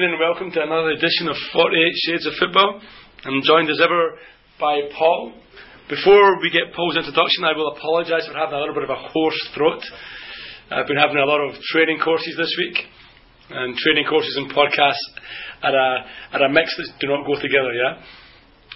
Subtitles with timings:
[0.00, 1.76] evening and welcome to another edition of 48
[2.08, 2.80] Shades of Football.
[3.20, 4.16] I'm joined as ever
[4.56, 5.36] by Paul.
[5.92, 8.96] Before we get Paul's introduction, I will apologise for having a little bit of a
[8.96, 9.84] hoarse throat.
[10.72, 12.80] I've been having a lot of training courses this week,
[13.50, 15.04] and training courses and podcasts
[15.68, 15.90] are a,
[16.32, 18.00] are a mix that do not go together, yeah?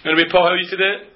[0.05, 1.09] Anyway, Paul, how are you today?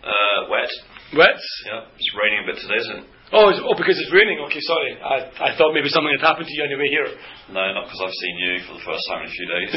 [0.00, 0.72] Uh, wet.
[1.12, 1.36] Wet?
[1.68, 3.15] Yeah, it's raining a bit today, isn't it?
[3.34, 4.38] Oh, it's, oh, because it's raining.
[4.46, 4.94] Okay, sorry.
[5.02, 7.10] I, I thought maybe something had happened to you on your way here.
[7.50, 9.72] No, not because I've seen you for the first time in a few days.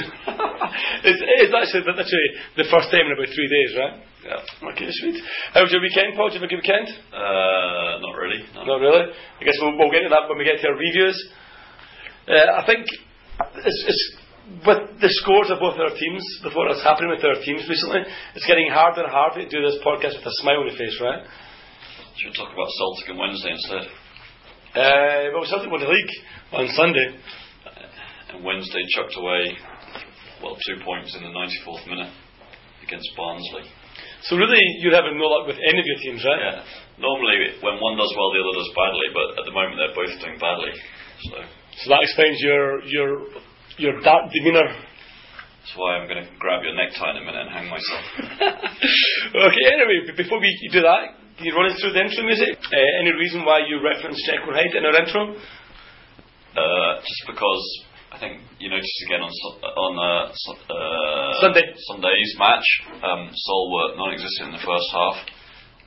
[1.09, 2.29] it's, it's actually literally
[2.61, 3.95] the first time in about three days, right?
[4.21, 4.69] yeah.
[4.69, 5.17] Okay, sweet.
[5.57, 6.29] How was your weekend, Paul?
[6.29, 6.93] Did you have a good weekend?
[7.09, 8.45] Uh, not really.
[8.53, 8.69] No.
[8.69, 9.09] Not really.
[9.17, 11.17] I guess we'll, we'll get into that when we get to our reviews.
[12.29, 12.85] Uh, I think
[13.65, 14.03] it's, it's
[14.65, 18.05] with the scores of both our teams, with what is happening with our teams recently,
[18.37, 20.97] it's getting harder and harder to do this podcast with a smile on your face,
[21.01, 21.25] right?
[22.19, 23.85] Should we talk about Celtic on Wednesday instead?
[24.75, 26.13] Uh, well, Celtic won the league
[26.51, 27.15] on Sunday.
[28.35, 29.55] And Wednesday chucked away,
[30.43, 32.11] well, two points in the 94th minute
[32.83, 33.63] against Barnsley.
[34.27, 36.59] So really, you're having no luck with any of your teams, right?
[36.59, 36.59] Yeah.
[36.99, 40.11] Normally, when one does well, the other does badly, but at the moment they're both
[40.19, 40.75] doing badly.
[41.23, 41.35] So
[41.83, 43.09] So that explains your your
[43.79, 44.67] your dark demeanour.
[44.67, 48.03] that's why I'm going to grab your necktie in a minute and hang myself.
[49.47, 52.59] okay, anyway, before we do that, can you run us through the intro music?
[52.67, 55.39] Uh, any reason why you referenced Jekyll Hyde in our intro?
[56.51, 57.63] Uh, just because
[58.11, 61.63] I think you noticed again on on uh, uh, Sunday.
[61.87, 62.67] Sunday's match,
[63.07, 65.15] um, Seoul were non-existent in the first half,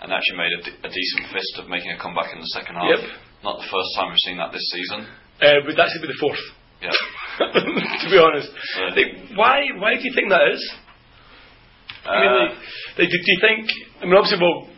[0.00, 2.89] and actually made a, decent fist of making a comeback in the second half.
[2.89, 3.05] Yep.
[3.44, 5.05] Not the first time we've seen that this season.
[5.37, 6.41] Uh, would actually be the fourth.
[6.81, 6.97] Yeah.
[7.53, 8.48] to be honest.
[8.97, 10.65] Like, why why do you think that is?
[12.09, 12.56] I mean, Uh, like,
[13.04, 13.69] like, do, do you think?
[14.00, 14.72] I mean, obviously we'll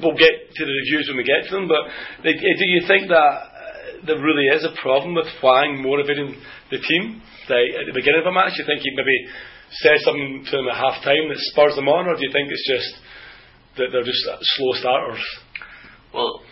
[0.00, 1.86] we'll get to the reviews when we get to them, but
[2.24, 6.34] like, uh, do you think that uh, there really is a problem with Hwang motivating
[6.70, 7.22] the team?
[7.48, 9.18] Like, at the beginning of a match, do you think he maybe
[9.84, 12.48] says something to them at half time that spurs them on, or do you think
[12.50, 12.90] it's just
[13.76, 14.22] that they're just
[14.56, 15.22] slow starters?
[16.14, 16.42] Well,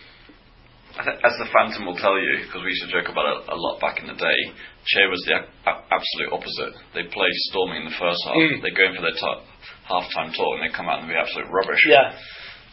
[0.99, 3.81] as the Phantom will tell you, because we used to joke about it a lot
[3.81, 4.39] back in the day,
[4.85, 6.73] Choi was the a- absolute opposite.
[6.93, 8.37] They play storming in the first half.
[8.37, 8.61] Mm.
[8.61, 9.43] They go in for their t-
[9.89, 11.81] half-time talk and they come out and be absolute rubbish.
[11.89, 12.13] Yeah.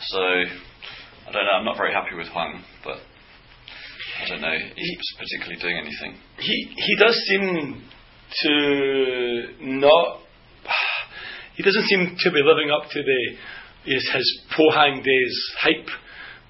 [0.09, 1.53] So, I don't know.
[1.59, 6.19] I'm not very happy with Hwang, but I don't know if he's particularly doing anything.
[6.39, 7.83] he he does seem
[8.43, 10.21] to not.
[11.57, 13.21] He doesn't seem to be living up to the
[13.85, 15.89] his, his Pohang days hype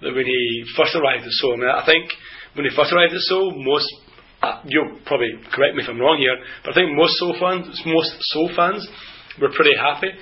[0.03, 1.55] that when he first arrived at Seoul.
[1.55, 2.13] I, mean, I think
[2.55, 3.91] when he first arrived at Seoul, most
[4.43, 7.67] uh, you'll probably correct me if I'm wrong here, but I think most Seoul fans,
[7.87, 8.87] most Seoul fans,
[9.41, 10.15] were pretty happy.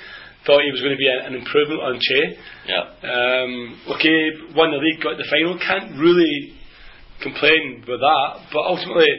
[0.49, 2.25] Thought he was going to be an improvement on Choi.
[2.65, 2.89] Yeah.
[3.05, 3.53] Um,
[4.01, 4.17] okay,
[4.57, 5.61] won the league, got the final.
[5.61, 6.57] Can't really
[7.21, 9.13] complain with that, but ultimately,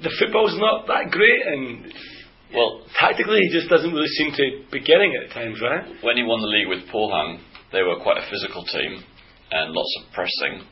[0.00, 1.92] the football's not that great, and
[2.54, 5.84] Well, tactically, he just doesn't really seem to be getting it at times, right?
[6.00, 7.42] when he won the league with Pohang,
[7.72, 9.02] they were quite a physical team
[9.50, 10.62] and lots of pressing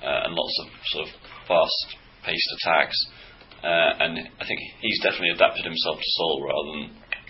[0.00, 1.10] uh, and lots of sort of
[1.50, 2.96] fast-paced attacks.
[3.64, 6.84] Uh, and I think he's definitely adapted himself to Seoul rather than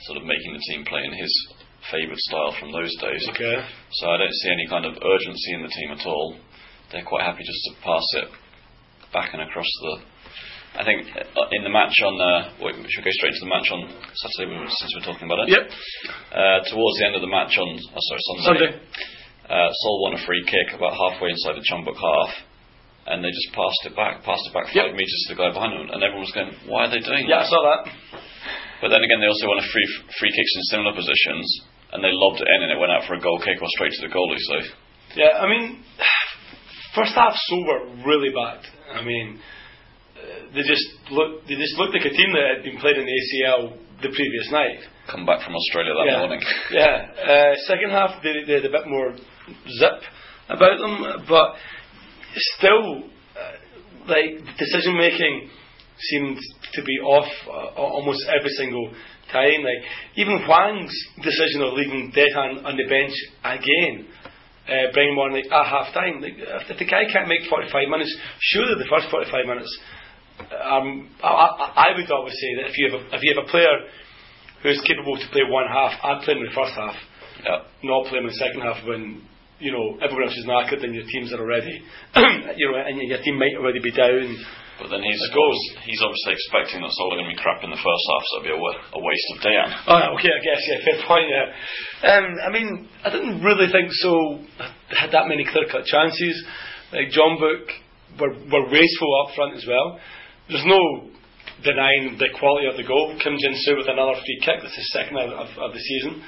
[0.05, 1.33] sort of making the team play in his
[1.91, 3.25] favoured style from those days.
[3.31, 3.57] Okay.
[3.93, 6.37] So I don't see any kind of urgency in the team at all.
[6.93, 8.29] They're quite happy just to pass it
[9.13, 9.95] back and across the.
[10.75, 12.15] I think uh, in the match on.
[12.19, 15.47] Uh, wait, we should go straight to the match on Saturday since we're talking about
[15.47, 15.55] it.
[15.55, 15.65] Yep.
[16.35, 18.71] Uh, towards the end of the match on oh, sorry Sunday, Sunday.
[19.45, 22.33] Uh, Seoul won a free kick about halfway inside the Jeonbuk half,
[23.13, 24.99] and they just passed it back, passed it back five Yep.
[24.99, 27.45] meters to the guy behind them, and everyone was going, "Why are they doing that?
[27.45, 27.83] Yeah, I saw that.
[28.83, 31.47] But then again, they also won a free free kicks in similar positions,
[31.95, 33.93] and they lobbed it in, and it went out for a goal kick or straight
[33.99, 34.43] to the goalie.
[34.51, 34.57] So
[35.17, 35.83] Yeah, I mean,
[36.95, 38.61] first half were really bad.
[38.93, 39.41] I mean,
[40.55, 43.15] they just looked they just looked like a team that had been played in the
[43.15, 44.79] ACL the previous night.
[45.11, 46.19] come back from Australia that yeah.
[46.19, 46.41] morning.
[46.71, 46.97] Yeah.
[47.15, 49.99] Uh, second half, they, they had a bit more zip
[50.49, 51.55] about them, but
[52.59, 53.05] still,
[53.39, 55.51] uh, like decision making
[56.11, 56.39] seemed
[56.75, 58.91] to be off uh, almost every single
[59.33, 59.63] time.
[59.63, 59.83] Like
[60.17, 63.15] even Hwang's decision of leaving Dejan on the bench
[63.45, 64.09] again.
[64.65, 66.23] Uh, bringing on like at half time.
[66.25, 68.09] Like, if, the guy can't make 45 minutes,
[68.41, 69.69] surely the first 45 minutes.
[70.41, 73.45] Um, I, I, I would always say that if you have a, if you have
[73.45, 73.77] a player
[74.65, 76.97] who's capable to play one half, I'd play him in the first half,
[77.45, 77.69] Yeah.
[77.85, 79.21] not play him in the second half when
[79.61, 81.85] you know everyone else is knackered and your teams are already,
[82.57, 84.33] you know, and your team might already be down.
[84.81, 85.23] But then he's
[85.87, 88.33] he's obviously expecting that Seoul are going to be crap in the first half, so
[88.43, 89.71] it'll be a, wa- a waste of Dejan.
[89.87, 91.31] Oh, okay, I guess yeah, fair point.
[91.31, 91.47] Yeah,
[92.11, 92.69] um, I mean,
[93.07, 94.43] I didn't really think so.
[94.91, 96.35] Had that many clear-cut chances.
[96.91, 97.71] Like Jeonbuk
[98.19, 99.99] were were wasteful up front as well.
[100.51, 101.09] There's no
[101.63, 103.15] denying the quality of the goal.
[103.23, 104.59] Kim Jin Soo with another free kick.
[104.59, 106.19] That's his second of, of, of the season.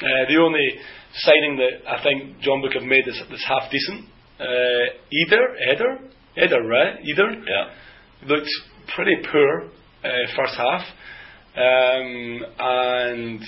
[0.00, 0.78] Uh, the only
[1.18, 4.06] signing that I think Jeonbuk have made that's, that's half decent.
[4.40, 5.98] Uh, either, Eder,
[6.36, 6.98] Eder, right?
[7.04, 7.30] Either.
[7.46, 8.28] Yeah.
[8.28, 8.50] Looked
[8.94, 9.68] pretty poor
[10.04, 10.82] uh, first half.
[11.54, 13.40] Um, and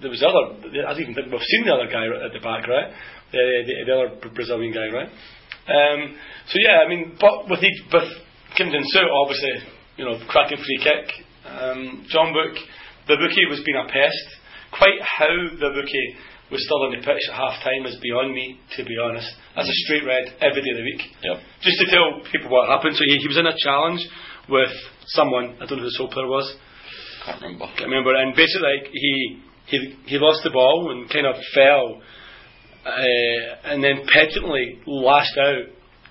[0.00, 0.58] there was other.
[0.86, 2.90] I even think we've seen the other guy at the back, right?
[3.30, 5.08] The, the, the other Brazilian guy, right?
[5.62, 6.16] Um,
[6.48, 8.10] so yeah, I mean, but with each, with
[8.56, 11.06] Kim Jin Soo, obviously, you know, cracking free kick.
[11.46, 12.54] Um, Jeonbuk,
[13.06, 14.26] the rookie was being a pest.
[14.72, 15.30] Quite how
[15.60, 16.16] the rookie
[16.52, 19.26] was still on the pitch at half time is beyond me, to be honest.
[19.56, 21.02] That's a straight red every day of the week.
[21.24, 21.36] Yep.
[21.64, 22.94] Just to tell people what happened.
[22.94, 24.04] So he, he was in a challenge
[24.52, 24.70] with
[25.16, 25.56] someone.
[25.56, 26.44] I don't know who the Seoul player was.
[27.24, 27.66] Can't remember.
[27.80, 28.12] Can't remember.
[28.14, 32.02] And basically, like, he he he lost the ball and kind of fell,
[32.84, 35.64] uh, and then petulantly lashed out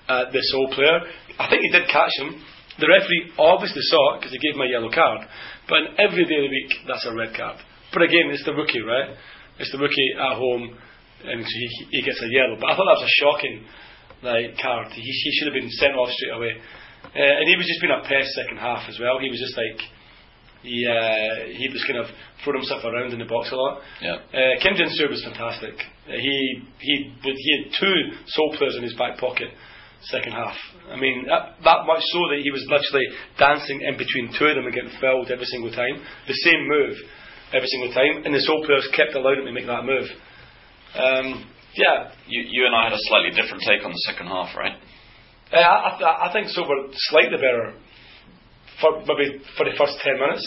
[0.10, 1.06] at the Seoul player.
[1.38, 2.42] I think he did catch him.
[2.80, 5.28] The referee obviously saw it because he gave him a yellow card.
[5.70, 7.62] But every day of the week, that's a red card.
[7.94, 9.14] But again, it's the rookie, right?
[9.60, 10.78] It's the rookie at home,
[11.26, 12.58] and so he, he gets a yellow.
[12.60, 13.56] But I thought that was a shocking
[14.24, 14.88] like card.
[14.94, 16.54] He, he should have been sent off straight away.
[17.04, 19.20] Uh, and he was just being a pest second half as well.
[19.20, 19.80] He was just like
[20.62, 22.08] he uh, he was kind of
[22.44, 23.82] throwing himself around in the box a lot.
[24.02, 24.22] Yeah.
[24.30, 25.74] Uh, Kim Jin Soo was fantastic.
[26.06, 27.98] Uh, he he he had two
[28.28, 29.50] Seoul players in his back pocket
[30.10, 30.56] second half.
[30.90, 33.06] I mean that, that much so that he was literally
[33.38, 36.02] dancing in between two of them and getting fouled every single time.
[36.28, 36.98] The same move
[37.54, 40.08] every single time, and the Seoul players kept allowing him to make that move.
[40.96, 44.56] Um, yeah, You, you and I had a slightly different take on the second half,
[44.56, 44.76] right?
[45.54, 46.64] uh, I, I, I think so.
[46.68, 47.76] We're slightly better
[48.80, 50.44] for maybe for the first ten minutes.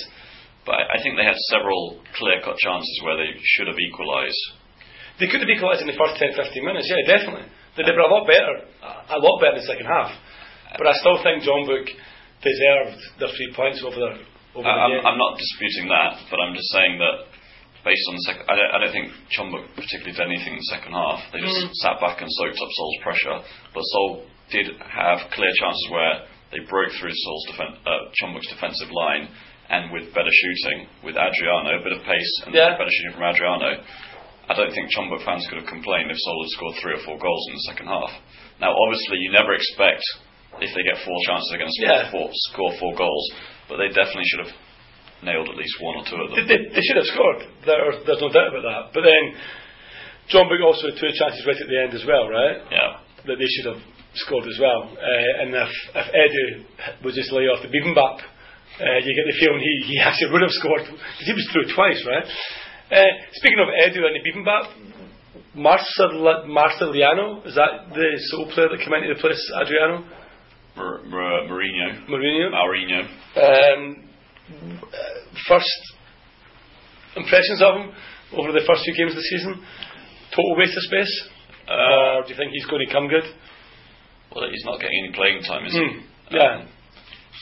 [0.64, 4.40] But I think they had several clear-cut chances where they should have equalised.
[5.20, 7.44] They could have equalised in the first 10, 15 minutes, yeah, definitely.
[7.76, 8.64] They, they were a lot better,
[9.12, 10.08] a lot better in the second half.
[10.80, 11.84] But I still think Jeonbuk
[12.40, 14.24] deserved their three points over the over
[14.62, 15.06] I, the I'm.
[15.14, 17.16] I'm not disputing that, but I'm just saying that
[17.82, 20.70] based on the second, I don't, I don't think Jeonbuk particularly did anything in the
[20.72, 21.20] second half.
[21.34, 21.74] They just Mm.
[21.84, 23.36] sat back and soaked up Seoul's pressure.
[23.76, 26.14] But Seoul did have clear chances where
[26.52, 29.28] they broke through Seoul's defen- uh, Jeonbuk's defensive line,
[29.68, 32.72] and with better shooting, with Adriano, a bit of pace and Yeah.
[32.78, 33.82] better shooting from Adriano.
[34.48, 37.18] I don't think Jeonbuk fans could have complained if Seoul had scored three or four
[37.18, 38.12] goals in the second half.
[38.60, 40.00] Now, obviously, you never expect
[40.60, 42.10] if they get four chances they're going to score, Yeah.
[42.12, 43.24] four, score four goals,
[43.68, 44.54] but they definitely should have
[45.24, 46.44] nailed at least one or two of them.
[46.48, 47.40] they, they should have scored.
[47.64, 48.82] There, there's no doubt about that.
[48.92, 49.22] But then
[50.28, 52.60] Jeonbuk also had two chances right at the end as well, right?
[52.68, 53.00] Yeah.
[53.24, 53.80] That they should have
[54.14, 54.92] scored as well.
[54.92, 56.44] Uh, and if, if Edu
[57.04, 60.42] was just lay off the bibimbap, uh, you get the feeling he, he actually would
[60.44, 60.84] have scored.
[60.84, 62.26] 'Cause he was through twice, right?
[62.92, 64.66] Uh, speaking of Edu and the bibimbap,
[65.54, 70.04] Marcel, Marceliano, is that the Seoul player that came into the place, Adriano?
[70.76, 72.06] Mar- Mar- Mourinho.
[72.08, 72.50] Mourinho?
[72.50, 73.00] Mourinho.
[73.36, 74.08] Um,
[75.48, 75.70] first
[77.16, 77.86] impressions of him
[78.36, 79.62] over the first few games of the season?
[80.34, 81.14] Total waste of space?
[81.68, 83.24] Uh, or do you think he's going to come good?
[84.34, 85.78] Well, he's not getting any playing time, is he?
[85.78, 86.66] Hmm, yeah.
[86.66, 86.68] Um,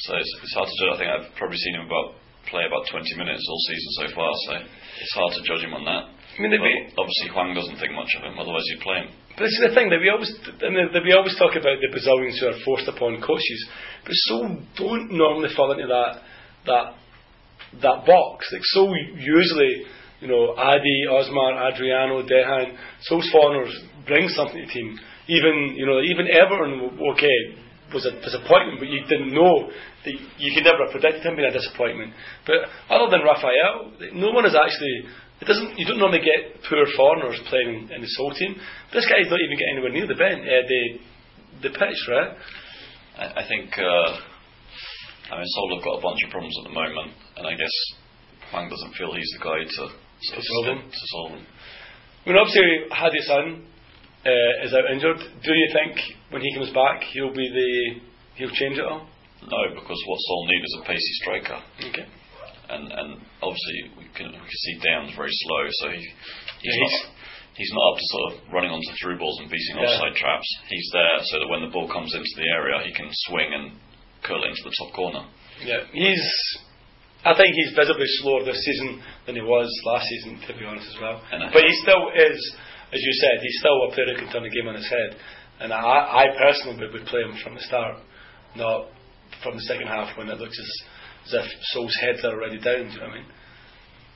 [0.06, 0.92] so it's, it's hard to judge.
[0.92, 2.20] I think I've probably seen him about
[2.50, 4.52] play about 20 minutes all season so far, so
[5.00, 6.04] it's hard to judge him on that.
[6.32, 9.12] I mean, they'd be, obviously, Hwang doesn't think much of him, otherwise, you'd play him.
[9.36, 10.32] but this is the thing that we always,
[10.64, 13.60] that we always talk about the Brazilians who are forced upon coaches,
[14.04, 14.48] but so
[14.80, 16.24] don't normally fall into that
[16.64, 16.96] that
[17.84, 18.48] that box.
[18.52, 19.84] Like so usually,
[20.20, 22.76] you know, Adi, Osmar, Adriano, Dejan,
[23.10, 24.98] those foreigners bring something to the team.
[25.28, 27.60] Even you know, even Everton, okay,
[27.92, 31.48] was a disappointment, but you didn't know that you could never have predicted him being
[31.48, 32.14] a disappointment.
[32.46, 35.12] But other than Raphael, no one has actually.
[35.42, 35.74] It doesn't.
[35.74, 38.54] You don't normally get poor foreigners playing in the Seoul team.
[38.94, 40.82] This guy's not even getting anywhere near the bench, uh, the
[41.66, 42.30] the pitch, right?
[43.18, 46.74] I, I think, uh, I mean, Seoul have got a bunch of problems at the
[46.78, 47.74] moment, and I guess
[48.54, 50.80] Hwang doesn't feel he's the guy to, of solve them.
[50.86, 51.44] to solve them.
[51.44, 53.66] I mean, obviously, Ha Dae Sung
[54.22, 55.18] uh, is out injured.
[55.42, 55.98] Do you think
[56.30, 57.98] when he comes back, he'll be the
[58.38, 59.10] he'll change it all?
[59.42, 61.58] No, because what Seoul need is a pacey striker.
[61.90, 62.06] Okay.
[62.70, 63.08] and and
[63.42, 66.00] obviously can we can see Down's very slow, so he
[66.60, 66.92] he's Yeah, not
[67.54, 69.88] he's not up to sort of running onto through balls and beating Yeah.
[69.92, 70.48] offside traps.
[70.68, 73.72] He's there so that when the ball comes into the area, he can swing and
[74.22, 75.24] curl it into the top corner.
[75.64, 76.26] Yeah, he's.
[77.24, 80.88] I think he's visibly slower this season than he was last season, to be honest,
[80.90, 81.22] as well.
[81.30, 82.34] But he still is,
[82.90, 85.14] as you said, he's still a player who can turn the game on his head.
[85.60, 87.98] And I, I personally would, play him from the start,
[88.56, 88.88] not
[89.44, 90.70] from the second half when it looks as,
[91.26, 92.90] as if Seoul's heads are already down.
[92.90, 93.26] Do you know what I mean?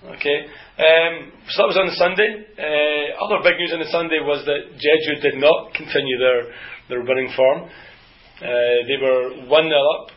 [0.05, 0.39] Okay.
[0.77, 2.45] Um, so that was on the Sunday.
[2.53, 6.53] Uh, other big news on the Sunday was that Jeju did not continue their,
[6.89, 7.71] their winning form.
[8.37, 10.13] Uh, they were 1 0 up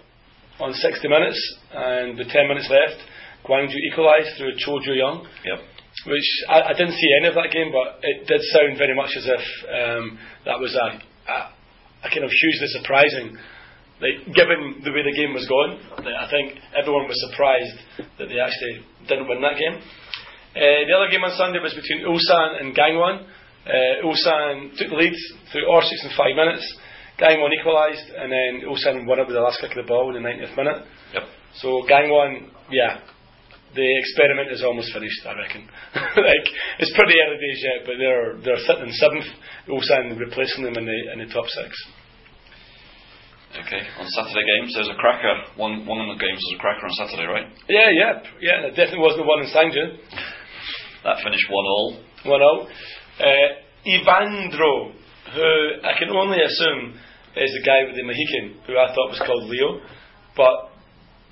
[0.59, 1.39] on 60 minutes,
[1.71, 2.99] and with 10 minutes left,
[3.47, 5.25] Gwangju equalised through Cho Ju Young.
[5.47, 5.59] Yep.
[6.05, 9.11] Which I, I, didn't see any of that game, but it did sound very much
[9.17, 10.87] as if um, that was a,
[11.31, 11.37] a,
[12.03, 13.35] a, kind of hugely surprising.
[13.99, 15.75] Like, given the way the game was going,
[16.07, 19.75] I think everyone was surprised that they actually didn't win that game.
[20.55, 23.27] Uh, the other game on Sunday was between Ulsan and Gangwon.
[23.67, 25.13] Uh, Ulsan took the lead
[25.51, 26.63] through R6 in five minutes.
[27.19, 30.23] Gangwon equalised, and then Ulsan won it with the last kick of the ball in
[30.23, 30.79] the 90th minute.
[31.13, 31.23] Yep.
[31.59, 33.03] So Gangwon, yeah,
[33.75, 35.67] the experiment is almost finished, I reckon.
[35.93, 36.47] like
[36.79, 39.27] it's pretty early days yet, but they're they're sitting in seventh.
[39.67, 41.69] Ulsan replacing them in the in the top six.
[43.49, 45.33] Okay, on Saturday games, there's a cracker.
[45.57, 47.47] One one of the games was a cracker on Saturday, right?
[47.65, 48.67] Yeah, yeah, yeah.
[48.69, 49.85] It definitely wasn't the one in Sangju.
[51.01, 52.03] That finished one all.
[52.25, 52.67] One all.
[52.67, 53.49] Uh,
[53.87, 54.91] Evandro,
[55.33, 55.51] who
[55.81, 56.99] I can only assume
[57.37, 59.79] is the guy with the Mohican, who I thought was called Leo,
[60.35, 60.75] but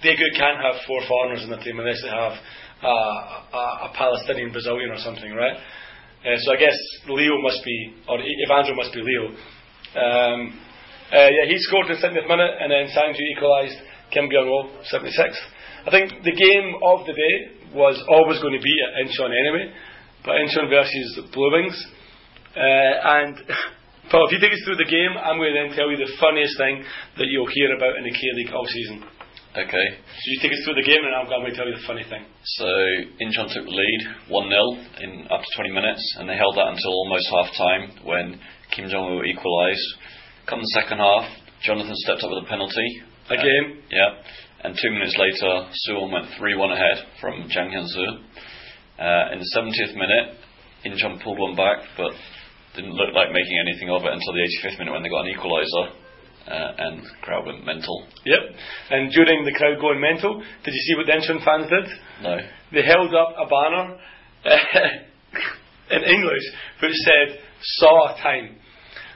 [0.04, 2.34] Daegu can't have four foreigners in the team unless they have
[2.84, 5.58] uh, a, a, Palestinian Brazilian or something, right?
[5.58, 6.78] Uh, so I guess
[7.10, 9.36] Leo must be, or Evandro must be Leo.
[10.00, 10.60] Um,
[11.14, 13.78] uh, yeah, he scored in the 70th minute, and then Sangju equalised.
[14.12, 15.44] Kim Ho, 76th.
[15.86, 17.36] I think the game of the day
[17.76, 19.72] was always going to be at Incheon anyway,
[20.24, 21.76] but Incheon versus Blue Wings.
[22.56, 23.36] Uh, and
[24.12, 26.12] Paul, if you take us through the game, I'm going to then tell you the
[26.20, 26.84] funniest thing
[27.20, 29.04] that you'll hear about in the K League all season.
[29.58, 29.88] Okay.
[30.00, 32.08] So you take us through the game, and I'm going to tell you the funny
[32.08, 32.24] thing.
[32.64, 32.68] So
[33.20, 36.72] Incheon took the lead, one 0 in up to 20 minutes, and they held that
[36.72, 38.40] until almost half time when
[38.72, 39.88] Kim Jong Il equalised.
[40.48, 41.28] Come the second half,
[41.62, 43.04] Jonathan stepped up with a penalty.
[43.28, 43.84] Again.
[43.84, 44.10] Uh, yeah.
[44.64, 48.24] And two minutes later, Suwon went 3 1 ahead from Jang Hyun Soo.
[48.98, 50.40] Uh, in the 70th minute,
[50.88, 52.16] Incheon pulled one back, but
[52.76, 55.36] didn't look like making anything of it until the 85th minute when they got an
[55.36, 55.92] equaliser
[56.48, 58.08] uh, and the crowd went mental.
[58.26, 58.40] Yep.
[58.92, 61.88] And during the crowd going mental, did you see what the Incheon fans did?
[62.24, 62.38] No.
[62.72, 64.00] They held up a banner
[65.92, 66.46] in English
[66.82, 68.56] which said "Saw time."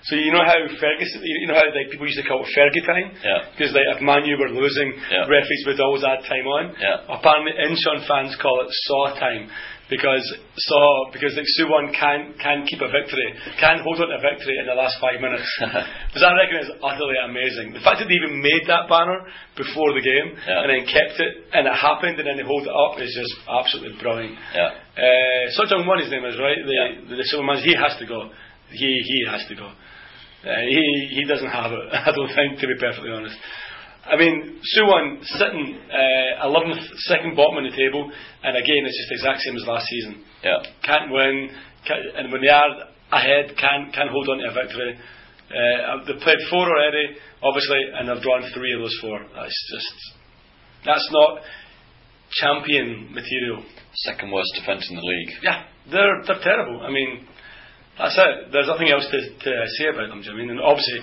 [0.04, 2.82] So you know how Ferguson, you know how like people used to call it Fergie
[2.86, 3.54] time, yeah.
[3.54, 5.30] Because like if Man U were losing, yeah.
[5.30, 6.74] referees would always add time on.
[6.82, 7.06] Yeah.
[7.06, 9.50] Apparently, Incheon fans call it Saw time
[9.92, 10.24] because
[10.56, 14.56] saw because like Suwon can can keep a victory, can hold on to a victory
[14.58, 15.46] in the last five minutes.
[16.12, 17.76] Because I reckon it's utterly amazing.
[17.76, 21.52] The fact that they even made that banner before the game and then kept it
[21.52, 24.40] and it happened and then they hold it up is just absolutely brilliant.
[24.56, 24.76] Yeah.
[24.96, 26.60] Uh, Seo Jung Won his name is right.
[26.60, 26.88] The yeah.
[27.12, 28.32] the, the Superman he has to go.
[28.72, 29.76] He he has to go.
[30.42, 31.86] Uh, he he doesn't have it.
[31.94, 33.38] I don't think to be perfectly honest.
[34.06, 38.12] I mean, Suwon sitting uh, 11th, second bottom in the table,
[38.44, 40.26] and again, it's just the exact same as last season.
[40.44, 40.58] Yeah.
[40.84, 41.50] Can't win,
[41.86, 44.98] can't, and when they are ahead, can't, can't hold on to a victory.
[44.98, 49.20] Uh, they've played four already, obviously, and they've drawn three of those four.
[49.36, 49.94] That's just,
[50.86, 51.42] that's not
[52.42, 53.64] champion material.
[54.10, 55.32] Second worst defence in the league.
[55.44, 56.82] Yeah, they're, they're terrible.
[56.82, 57.28] I mean,
[57.98, 58.52] that's it.
[58.52, 60.50] There's nothing else to, to say about them, do you know I mean?
[60.56, 61.00] And obviously,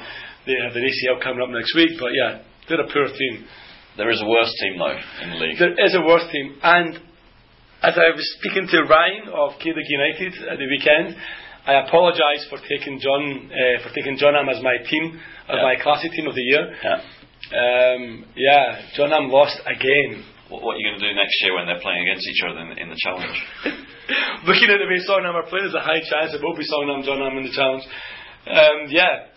[0.46, 3.44] they have the ACL coming up next week, but yeah, they're a poor team.
[3.96, 5.58] There is a worse team though in the league.
[5.58, 6.96] There is a worse team, and
[7.82, 11.16] as I was speaking to Ryan of K United at the weekend,
[11.66, 15.62] I apologise for taking John uh, for taking John as my team, as yeah.
[15.62, 16.74] my classic team of the year.
[16.82, 17.02] Yeah.
[17.48, 20.24] Um, yeah, Jeonnam lost again.
[20.48, 22.60] What, what, are you going to do next year when they're playing against each other
[22.60, 23.36] in, in the challenge?
[24.48, 27.04] Looking at the way Songnam are playing, there's a high chance it will be Songnam
[27.04, 27.84] Jeonnam in the challenge.
[28.48, 29.28] Um, yeah,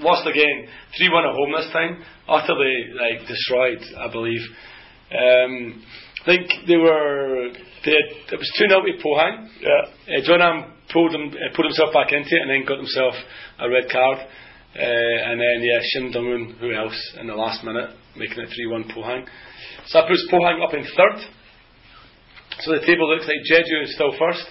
[0.00, 0.68] lost again.
[0.96, 2.04] 3 1 at home this time.
[2.28, 4.42] Utterly like destroyed, I believe.
[5.10, 5.82] Um,
[6.22, 7.48] I think they were.
[7.84, 9.48] They had, it was 2 0 to Pohang.
[9.60, 10.16] Yeah.
[10.16, 13.14] Uh, Jeonnam pulled, him, uh, put himself back into it and then got himself
[13.58, 14.18] a red card.
[14.76, 18.66] Uh, and then, yeah, Shin Dong who else, in the last minute, making it 3
[18.66, 19.26] 1 Pohang.
[19.86, 21.18] So that puts Pohang up in third.
[22.60, 24.44] So the table looks like Jeju is still first.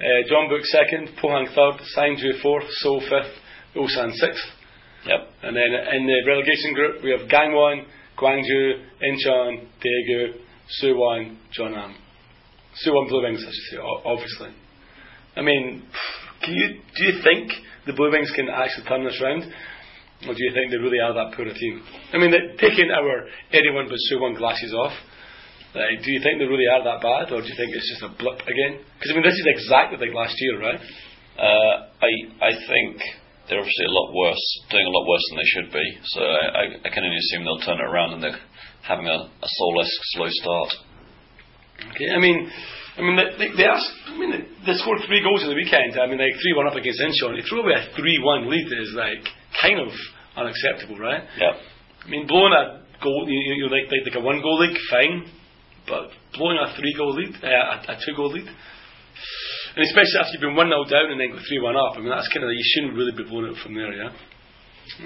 [0.00, 3.32] Uh, Jeonbuk second, Pohang third, Sangju fourth, Seoul fifth,
[3.76, 4.44] Ulsan sixth.
[5.06, 5.20] Yep.
[5.42, 7.84] And then in the relegation group we have Gangwon,
[8.18, 10.34] Gwangju, Incheon, Daegu,
[10.82, 11.94] Suwon, Jeonnam.
[12.84, 14.50] Suwon Blue Wings, I should say, obviously.
[15.36, 15.82] I mean,
[16.42, 17.52] can you, do you think
[17.86, 19.44] the Blue Wings can actually turn this round?
[20.22, 21.82] Or do you think they really are that poor a team?
[22.12, 24.94] I mean, taking our anyone but Suwon glasses off,
[25.74, 28.06] like, do you think they really are that bad, or do you think it's just
[28.06, 28.78] a blip again?
[28.94, 30.80] Because I mean, this is exactly like last year, right?
[31.34, 33.02] Uh, I I think
[33.48, 35.86] they're obviously a lot worse, doing a lot worse than they should be.
[36.16, 38.40] So I, I can only assume they'll turn it around and they're
[38.86, 40.70] having a, a Seoul-esque slow start.
[41.92, 42.48] Okay, I mean,
[42.96, 45.58] I mean they, they, they asked, I mean they, they scored three goals in the
[45.58, 45.98] weekend.
[45.98, 47.36] I mean, like three one up against Incheon.
[47.36, 49.26] You throw away a three one lead is like
[49.60, 49.88] kind of
[50.36, 51.22] unacceptable, right?
[51.38, 51.54] Yeah.
[52.04, 54.76] I mean, blowing a goal, you, you know, like, like like a one goal league,
[54.90, 55.26] fine,
[55.86, 60.32] but blowing a three goal lead, uh, a, a two goal lead, and especially after
[60.32, 61.96] you've been one 0 down and then go three one up.
[61.96, 64.12] I mean, that's kind of you shouldn't really be blowing it from there, yeah.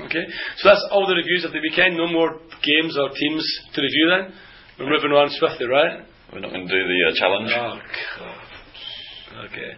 [0.07, 0.26] Okay,
[0.59, 1.97] so that's all the reviews of the weekend.
[1.97, 4.35] No more games or teams to review then.
[4.78, 6.02] We're moving on swiftly, right?
[6.33, 7.50] We're not going to do the uh, challenge.
[7.55, 7.78] Oh,
[8.19, 9.47] God.
[9.47, 9.73] Okay.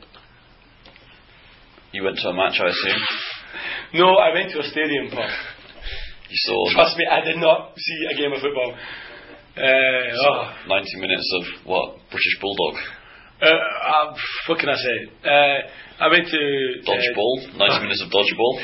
[1.93, 3.01] You went to a match, I assume.
[3.95, 5.27] No, I went to a stadium, Paul.
[6.31, 8.75] You saw Trust me, I did not see a game of football.
[9.57, 9.67] Uh,
[10.31, 11.99] oh, 90 minutes of what?
[12.11, 12.79] British Bulldog.
[13.43, 14.17] uh, uh,
[14.47, 14.97] what can I say?
[15.27, 16.41] Uh, I went to
[16.87, 17.59] Dodgeball.
[17.59, 18.63] 90 minutes of dodgeball.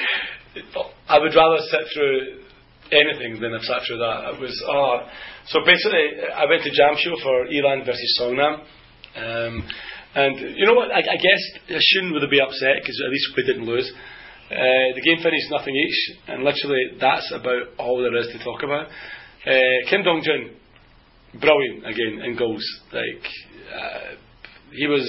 [0.77, 2.47] Uh, I would rather sit through
[2.93, 4.35] anything than have sat through that.
[4.35, 5.11] It was oh,
[5.47, 8.63] so basically I went to Jamsil for Eland versus Songnam.
[9.17, 9.69] Um,
[10.15, 10.93] and you know what?
[10.93, 13.91] I, I guess I shouldn't really be upset because at least we didn't lose.
[14.47, 18.63] Uh, the game finished nothing each, and literally that's about all there is to talk
[18.63, 18.87] about.
[19.47, 20.55] Uh, Kim Dong Jun,
[21.41, 22.63] brilliant again in goals.
[22.93, 23.27] Like
[23.75, 24.15] uh,
[24.73, 25.07] he was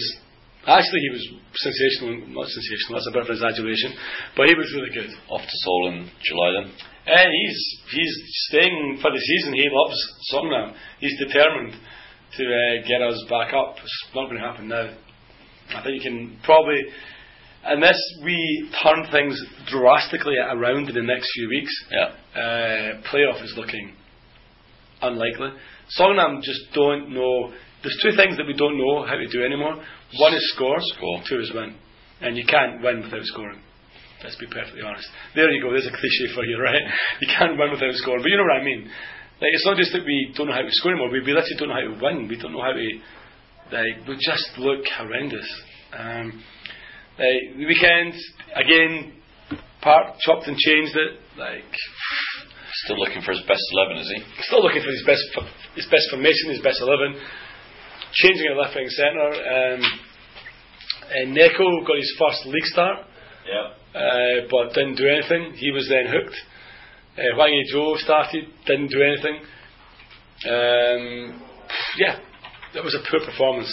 [0.65, 2.97] actually he was sensational, not sensational.
[2.97, 3.93] That's a bit of an exaggeration,
[4.35, 5.13] but he was really good.
[5.29, 6.73] Off to Seoul in July then.
[7.07, 7.61] And he's
[7.93, 8.13] he's
[8.49, 9.53] staying for the season.
[9.53, 9.97] He loves
[10.33, 10.73] Songnam.
[10.99, 11.77] He's determined
[12.37, 13.77] to uh, get us back up.
[13.81, 14.97] It's not going to happen now.
[15.69, 16.79] I think you can probably,
[17.67, 22.11] unless we turn things drastically around in the next few weeks, Yeah.
[22.41, 23.93] uh, playoff is looking
[25.01, 25.49] unlikely.
[25.99, 27.53] Songnam just don't know.
[27.83, 29.75] There's two things that we don't know how to do anymore.
[30.19, 31.21] One is score, Score.
[31.29, 31.75] two is win.
[32.21, 33.59] And you can't win without scoring.
[34.23, 35.07] Let's be perfectly honest.
[35.35, 36.81] There you go, there's a cliche for you, right?
[37.21, 38.23] You can't win without scoring.
[38.23, 38.89] But you know what I mean.
[39.39, 41.55] Like, it's not just that we don't know how to score anymore, we, we literally
[41.59, 42.27] don't know how to win.
[42.27, 42.89] We don't know how to.
[43.69, 45.45] Like, we just look horrendous.
[45.93, 46.43] Um,
[47.17, 48.13] the weekend,
[48.55, 49.13] again,
[49.81, 51.19] Park chopped and changed it.
[51.37, 51.63] Like,
[52.85, 54.43] Still looking for his best 11, is he?
[54.43, 55.23] still looking for his best
[55.75, 57.15] his best formation, his best eleven.
[58.13, 59.33] Changing at left wing centre.
[59.33, 59.81] Um,
[61.09, 62.97] and Neko got his first league start,
[63.47, 63.71] Yeah.
[63.99, 65.53] uh, but didn't do anything.
[65.55, 66.35] He was then hooked.
[67.17, 69.35] Uh, Wang Zhou started, didn't do anything.
[70.45, 71.41] Um,
[71.97, 72.19] yeah,
[72.73, 73.71] that was a poor performance.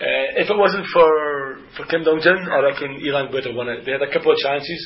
[0.00, 3.68] Uh, if it wasn't for, for Kim Dong Jun, I reckon Eland would have won
[3.68, 3.84] it.
[3.84, 4.80] They had a couple of chances,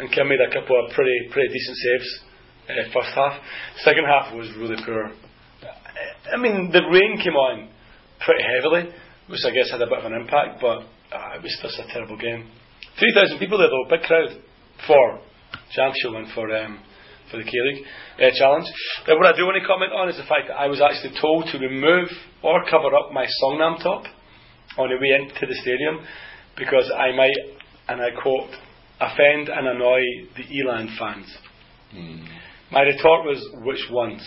[0.00, 2.08] and Kim made a couple of pretty pretty decent saves.
[2.64, 3.36] Uh, first half,
[3.84, 5.12] second half was really poor.
[6.32, 7.68] I mean, the rain came on
[8.24, 8.88] pretty heavily,
[9.28, 11.84] which I guess had a bit of an impact, but uh, it was just a
[11.92, 12.48] terrible game.
[12.96, 14.40] Three thousand people there though, a big crowd
[14.88, 15.20] for
[15.76, 16.80] Jamsil and for um,
[17.28, 17.84] for the K League
[18.24, 18.72] uh, challenge.
[19.04, 21.12] Uh, what I do want to comment on is the fact that I was actually
[21.20, 22.08] told to remove
[22.40, 24.08] or cover up my Songnam top
[24.78, 26.00] on the way into the stadium
[26.56, 27.36] because I might,
[27.88, 28.50] and I quote,
[29.00, 30.00] offend and annoy
[30.36, 31.26] the Eland fans.
[32.70, 34.22] My retort was, which ones?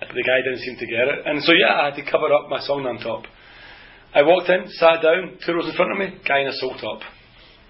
[0.00, 1.26] the guy didn't seem to get it.
[1.26, 3.24] And so, yeah, I had to cover up my Songnam top.
[4.14, 6.74] I walked in, sat down, two rows in front of me, guy in a Seoul
[6.80, 7.02] top.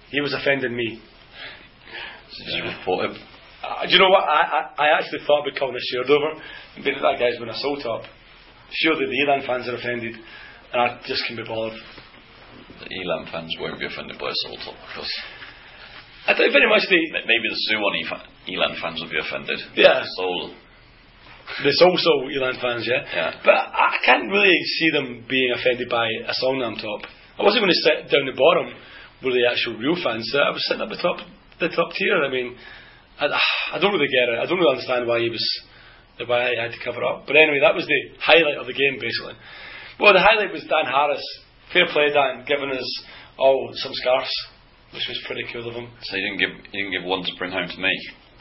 [0.09, 1.01] He was offending me.
[2.31, 3.17] So did you report him?
[3.61, 4.23] Uh, do you know what?
[4.23, 6.41] I, I, I actually thought about calling a shared over
[6.75, 8.03] and being that guy's wearing a Seoul top.
[8.71, 10.15] Surely the Elan fans are offended,
[10.73, 11.77] and I just can't be bothered.
[12.79, 15.11] The Eland fans won't be offended by a Seoul top because
[16.27, 19.59] I think very much the, maybe the Suwon fa- Eland fans will be offended.
[19.75, 20.05] Yeah.
[20.15, 20.53] Seoul.
[21.63, 23.03] there's also Eland fans, yeah?
[23.09, 23.31] Yeah.
[23.43, 27.09] But I can't really see them being offended by a Songnam top.
[27.39, 28.77] I wasn't going to sit down the bottom
[29.25, 30.39] where the actual real fans sit.
[30.39, 31.17] I was sitting at the top,
[31.59, 32.23] the top tier.
[32.23, 32.55] I mean,
[33.19, 33.27] I,
[33.73, 34.39] I don't really get it.
[34.39, 35.43] I don't really understand why he was,
[36.23, 37.27] why I had to cover up.
[37.27, 39.35] But anyway, that was the highlight of the game, basically.
[39.99, 41.23] Well, the highlight was Dan Harris.
[41.73, 42.87] Fair play, Dan, giving us
[43.37, 44.31] all some scarves,
[44.93, 45.91] which was pretty cool of him.
[46.01, 47.91] So you didn't give you didn't give one to bring home to me.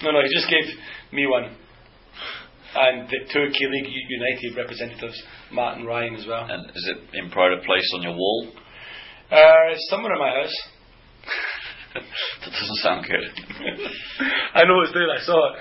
[0.02, 0.64] No, no, he just gave
[1.12, 1.50] me one.
[2.76, 5.20] And the two League United representatives,
[5.52, 6.46] Matt and Ryan as well.
[6.48, 8.52] And is it in pride of place on your wall?
[9.30, 10.54] Uh, it's somewhere in my house.
[12.44, 13.22] that doesn't sound good.
[14.54, 15.54] I know it's there, I saw it.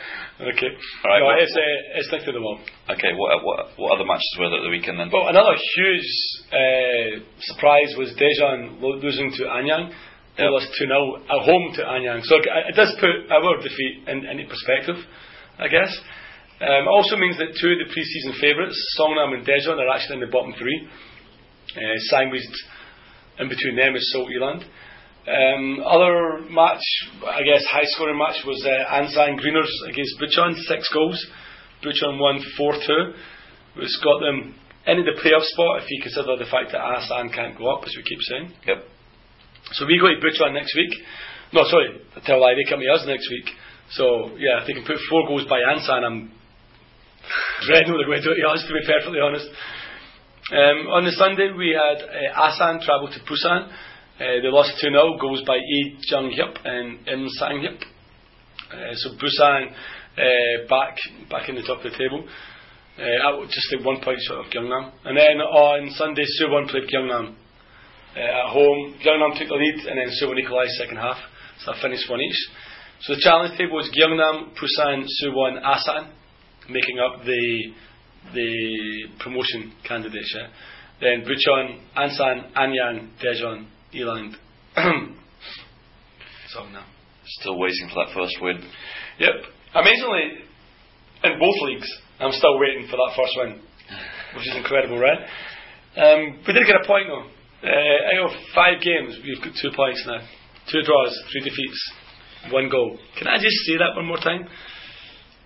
[0.54, 0.70] Okay.
[1.06, 2.60] Alright, no, well- it's, uh, it's next to the wall.
[2.90, 5.10] Okay, what what what other matches were there at the weekend then?
[5.10, 6.10] But another huge
[6.54, 7.10] uh,
[7.42, 9.94] surprise was Daejeon losing to Anyang.
[10.38, 10.52] They Yep.
[10.54, 12.22] lost 2 0 at home to Anyang.
[12.24, 14.98] So it does put our defeat in, into perspective,
[15.58, 15.90] I guess.
[16.62, 19.90] Um, it also means that two of the pre season favourites, Songnam and Daejeon, are
[19.90, 20.88] actually in the bottom three.
[21.74, 22.54] Uh, sandwiched
[23.40, 24.64] in between them is Seoul Eland.
[25.28, 26.80] Um, other match,
[27.28, 31.20] I guess, high scoring match was uh, Ansan Greeners against Bucheon, six goals.
[31.84, 33.14] Bucheon won 4 2,
[33.76, 34.56] which got them
[34.88, 37.92] into the playoff spot if you consider the fact that Ansan can't go up, as
[37.98, 38.56] we keep saying.
[38.72, 38.80] Yep.
[39.76, 40.96] So we go to Bucheon next week.
[41.52, 43.52] No, sorry, I tell a lie, they come to us next week.
[43.92, 46.32] So, yeah, if they can put four goals by Ansan, I'm
[47.68, 49.48] dreading what they're going to do at Yaz, to be perfectly honest.
[50.56, 53.68] Um, on the Sunday, we had uh, Asan travel to Busan.
[54.18, 57.78] Uh, they lost 2 0, goals by Yi Jung Hyup and Im Sang Hyup.
[58.74, 60.98] Uh, so Busan uh, back
[61.30, 62.28] back in the top of the table.
[62.98, 64.92] Uh, just like one point short of Gyeongnam.
[65.06, 67.36] And then on Sunday, Suwon played Gyeongnam
[68.16, 68.96] uh, at home.
[69.06, 71.18] Gyeongnam took the lead, and then Suwon equalised second half.
[71.60, 72.50] So that finished one each.
[73.02, 76.10] So the challenge table was Gyeongnam, Busan, Suwon, Asan,
[76.70, 77.74] making up the
[78.34, 80.34] the promotion candidates.
[80.36, 80.48] Yeah?
[81.00, 83.68] Then Bucheon, Ansan, Anyang, Daejeon,
[84.00, 84.36] Eland.
[86.50, 86.86] so now.
[87.42, 88.64] Still waiting for that first win.
[89.20, 89.34] Yep.
[89.76, 90.48] Amazingly,
[91.24, 93.60] in both leagues, I'm still waiting for that first win,
[94.36, 95.20] which is incredible, right?
[95.98, 97.28] Um, we did get a point though.
[97.68, 100.22] Uh, out of five games, we've got two points now.
[100.72, 101.82] Two draws, three defeats,
[102.52, 102.98] one goal.
[103.18, 104.48] Can I just say that one more time?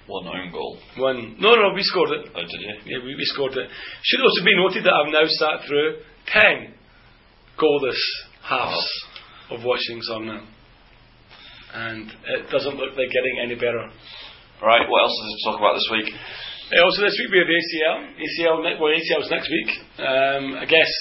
[0.08, 0.78] One own goal.
[0.98, 1.38] One.
[1.40, 2.30] No, no, we scored it.
[2.36, 2.76] Oh, did you?
[2.86, 3.70] Yeah, we, we scored it.
[4.04, 6.74] Should also be noted that I've now sat through ten
[7.58, 8.02] goalless
[8.44, 8.88] halves
[9.50, 10.46] of watching Songnam.
[11.74, 13.88] And it doesn't look like getting any better.
[14.62, 16.14] Right, what else is there to talk about this week?
[16.72, 17.98] Uh, also this week we have ACL.
[18.16, 19.72] ACL, ne- well ACL's next week.
[20.00, 20.92] Um, I guess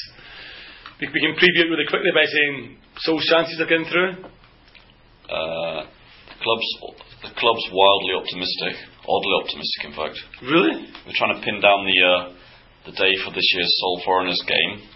[1.00, 4.24] we, we can preview it really quickly by saying Seoul's chances of getting through.
[5.30, 5.86] Uh,
[6.26, 6.68] the club's
[7.22, 8.74] the club's wildly optimistic,
[9.04, 10.16] oddly optimistic, in fact.
[10.42, 10.88] Really?
[11.04, 12.22] We're trying to pin down the uh,
[12.86, 14.88] the day for this year's Seoul Foreigners game,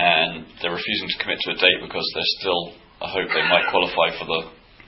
[0.00, 2.62] and they're refusing to commit to a date because there's still
[3.04, 4.40] a hope they might qualify for the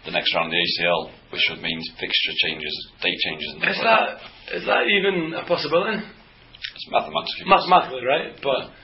[0.09, 2.75] the next round of the ACL, which would mean fixture changes,
[3.07, 3.51] date changes.
[3.55, 4.09] And Is like that
[4.57, 6.03] is that even a possibility?
[6.03, 8.35] It's mathematically Mathematically, right?
[8.42, 8.75] But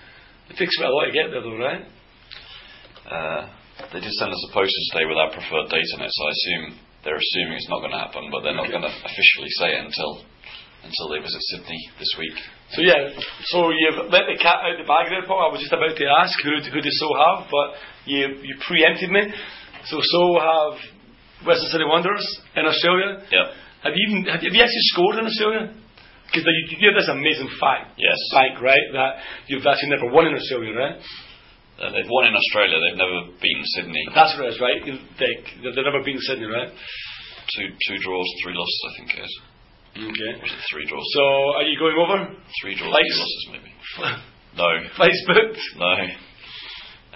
[0.53, 1.83] it takes quite a lot to get there, though, right?
[3.09, 3.41] Uh,
[3.91, 6.31] they did send us a poster today with our preferred date on it, so I
[6.31, 6.65] assume
[7.03, 8.79] they're assuming it's not going to happen, but they're not Okay.
[8.79, 10.23] going to officially say it until
[10.85, 12.37] until they visit Sydney this week.
[12.77, 13.11] So yeah,
[13.51, 15.41] so you've let the cat out the bag there, Paul.
[15.43, 17.69] I was just about to ask who who does so have, but
[18.07, 19.33] you you preempted me.
[19.89, 20.75] So so have
[21.47, 23.25] Western Sydney Wanderers in Australia.
[23.31, 23.55] Yeah.
[23.85, 25.65] Have you even have you, have you actually scored in Australia?
[26.29, 28.19] Because you, you have this amazing fact, Yes.
[28.37, 28.85] fact, right?
[28.93, 31.01] That you've actually never won in Australia, right?
[31.81, 32.77] Uh, they've won in Australia.
[32.85, 34.05] They've never beaten Sydney.
[34.13, 34.77] That's what it is, right?
[34.85, 36.69] They, they've never been Sydney, right?
[36.69, 39.35] Two two draws, three losses, I think it is.
[39.99, 40.33] Okay.
[40.71, 41.05] Three draws?
[41.15, 41.23] So
[41.59, 42.35] are you going over?
[42.63, 43.71] three draws, two losses, maybe.
[44.57, 44.67] No,
[45.27, 45.59] booked.
[45.77, 45.93] no.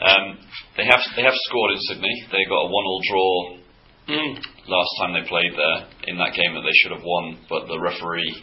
[0.02, 0.38] Um,
[0.76, 2.14] they have they have scored in Sydney.
[2.32, 3.62] They got a one-all draw
[4.08, 4.34] Mm.
[4.66, 7.78] last time they played there in that game that they should have won, but the
[7.78, 8.34] referee,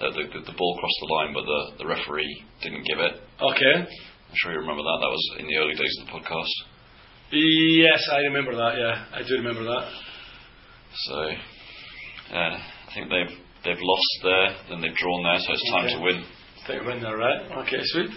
[0.00, 3.14] the, the, the ball crossed the line, but the, the referee didn't give it.
[3.40, 3.74] Okay.
[3.88, 4.98] I'm sure you remember that.
[5.00, 6.52] That was in the early days of the podcast.
[7.32, 8.76] Yes, I remember that.
[8.76, 9.88] Yeah, I do remember that.
[10.92, 11.16] So,
[12.36, 12.58] uh,
[12.94, 15.94] I think they've they've lost there, then they've drawn there, so it's time Okay.
[15.94, 16.24] to win.
[16.66, 17.42] Think we're in there, right?
[17.66, 18.10] Okay, sweet.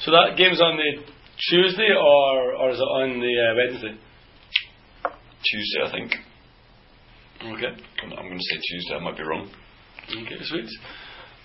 [0.00, 1.04] So that game's on the
[1.50, 3.94] Tuesday, or or is it on the uh, Wednesday?
[5.44, 6.10] Tuesday, I think.
[7.44, 7.72] Okay.
[8.02, 8.94] I'm, going to say Tuesday.
[8.96, 9.50] I might be wrong.
[10.08, 10.68] Okay, sweet.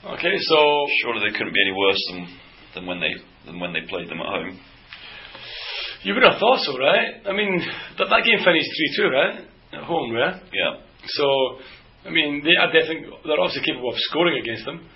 [0.06, 2.28] Okay, so Surely they couldn't be any worse than
[2.76, 3.12] than when they
[3.46, 4.60] than when they played them at home.
[6.04, 7.20] you would have thought so, right?
[7.28, 7.60] I mean,
[7.98, 9.36] that, that game finished three two, right?
[9.74, 10.42] At home, right?
[10.54, 10.80] Yeah.
[11.06, 11.26] So,
[12.06, 14.88] I mean, they are definitely they're obviously capable of scoring against them.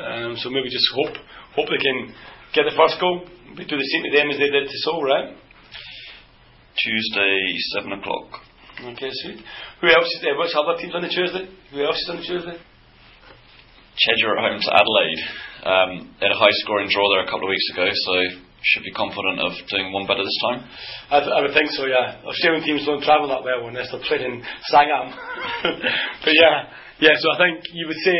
[0.00, 1.14] Um, so maybe just hope
[1.54, 2.14] hope they can
[2.54, 3.22] get the first goal.
[3.56, 5.34] We do the same to them as they did to Seoul, right?
[6.78, 7.36] Tuesday,
[7.74, 8.42] seven o'clock.
[8.80, 9.44] Okay, sweet.
[9.82, 10.08] Who else?
[10.16, 10.38] Is there?
[10.38, 11.44] Which other teams on the Tuesday?
[11.72, 12.56] Who else is on the Tuesday?
[14.00, 15.22] Jeju at home to Adelaide.
[15.60, 18.14] Um, they had a high scoring draw there a couple of weeks ago, so
[18.62, 20.60] should be confident of doing one better this time.
[21.10, 22.20] I, th- I would think so, yeah.
[22.24, 24.36] Australian teams don't travel that well unless they're playing in
[24.68, 25.16] Sangam.
[26.24, 26.68] but yeah,
[27.00, 27.14] yeah.
[27.16, 28.18] So I think you would say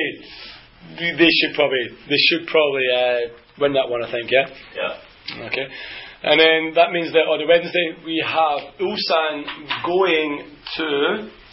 [0.97, 3.19] they should probably they should probably uh,
[3.61, 4.03] win that one.
[4.03, 4.49] I think, yeah.
[4.75, 5.47] Yeah.
[5.53, 5.67] Okay.
[6.23, 9.45] And then that means that on the Wednesday we have Ulsan
[9.85, 10.45] going
[10.77, 10.87] to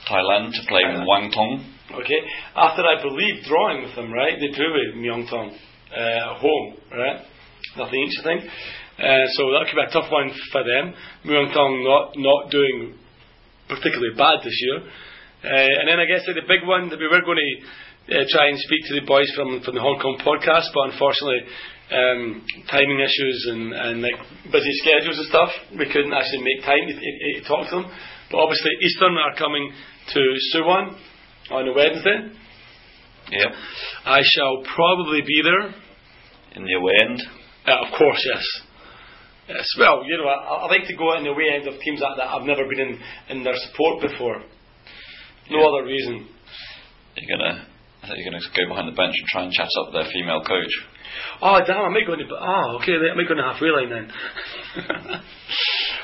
[0.07, 1.07] Thailand to play Thailand.
[1.07, 1.63] Muangthong.
[2.03, 2.19] okay
[2.55, 4.35] after I believe drawing with them, right?
[4.39, 5.51] They drew with Muangthong
[5.91, 7.21] uh, at home, right?
[7.77, 8.41] Nothing each, I think.
[8.97, 10.93] Uh, so that could be a tough one for them.
[11.25, 12.97] Muangthong not not doing
[13.69, 14.79] particularly bad this year.
[14.81, 17.53] Uh, and then I guess the big one that we were going to
[18.17, 21.45] uh, try and speak to the boys from from the Hong Kong podcast, but unfortunately,
[21.93, 22.41] um,
[22.71, 24.17] timing issues and, and like
[24.49, 27.87] busy schedules and stuff, we couldn't actually make time to, to, to talk to them.
[28.31, 29.71] But obviously, Eastern are coming
[30.13, 30.21] to
[30.55, 30.97] Suwon
[31.51, 32.33] on a Wednesday.
[33.29, 33.51] Yep.
[34.05, 35.75] I shall probably be there.
[36.55, 37.21] In the away end.
[37.67, 38.43] Uh, of course, yes.
[39.49, 39.67] Yes.
[39.79, 42.15] Well, you know, I, I like to go in the way end of teams that,
[42.17, 42.99] that I've never been in,
[43.29, 44.39] in their support before.
[45.49, 45.67] No Yeah.
[45.67, 46.27] other reason.
[47.15, 47.67] You're gonna.
[48.03, 50.05] I think you're going to go behind the bench and try and chat up their
[50.13, 50.69] female coach.
[51.41, 51.81] Oh damn!
[51.81, 52.25] I might go into.
[52.29, 52.93] Oh, okay.
[52.93, 54.05] I might go in the halfway line then.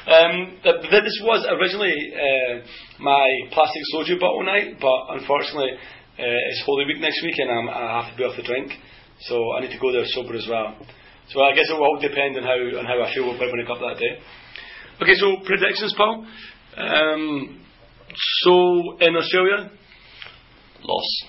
[0.08, 2.66] um, th- th- this was originally uh,
[3.00, 7.70] my plastic soju bottle night, but unfortunately, uh, it's Holy Week next week, and I'm,
[7.70, 8.72] I have to be off the drink,
[9.22, 10.76] so I need to go there sober as well.
[11.30, 13.46] So I guess it will all depend on how on how I feel when I
[13.52, 14.20] wake up that day.
[15.02, 16.26] Okay, so predictions, Paul.
[16.78, 17.60] Um,
[18.44, 19.72] so in Australia,
[20.84, 21.24] Loss.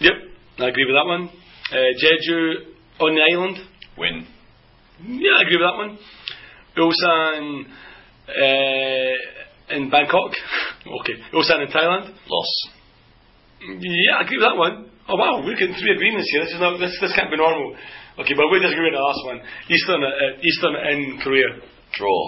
[0.00, 0.12] yep,
[0.58, 1.28] I agree with that one.
[1.70, 2.54] Uh, Jeju
[3.00, 3.58] on the island,
[3.98, 4.26] Win.
[5.04, 5.98] yeah, I agree with that one.
[6.76, 7.64] Ulsan
[8.28, 10.32] uh, in Bangkok,
[11.00, 11.14] okay.
[11.32, 12.68] Ulsan in Thailand, Loss.
[13.60, 14.90] yeah, I agree with that one.
[15.08, 16.42] Oh wow, we're getting three agreements here.
[16.44, 17.76] This is not this this can't be normal.
[18.16, 19.38] Okay, but we disagree with the last one.
[19.68, 21.60] Eastern uh, Eastern in Korea.
[21.92, 22.20] Draw.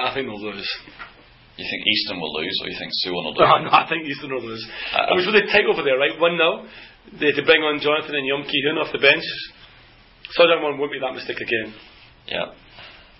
[0.00, 0.68] I think they'll lose.
[1.60, 3.44] You think Eastern will lose, or you think Suwon will lose?
[3.44, 4.64] Oh, no, I think Eastern will lose.
[4.96, 6.16] Uh, it was really tight over there, right?
[6.16, 6.64] One 0
[7.20, 9.24] They had to bring on Jonathan and Yum Ki Hoon off the bench.
[10.32, 11.74] Southern one won't make that mistake again.
[12.24, 12.56] Yeah.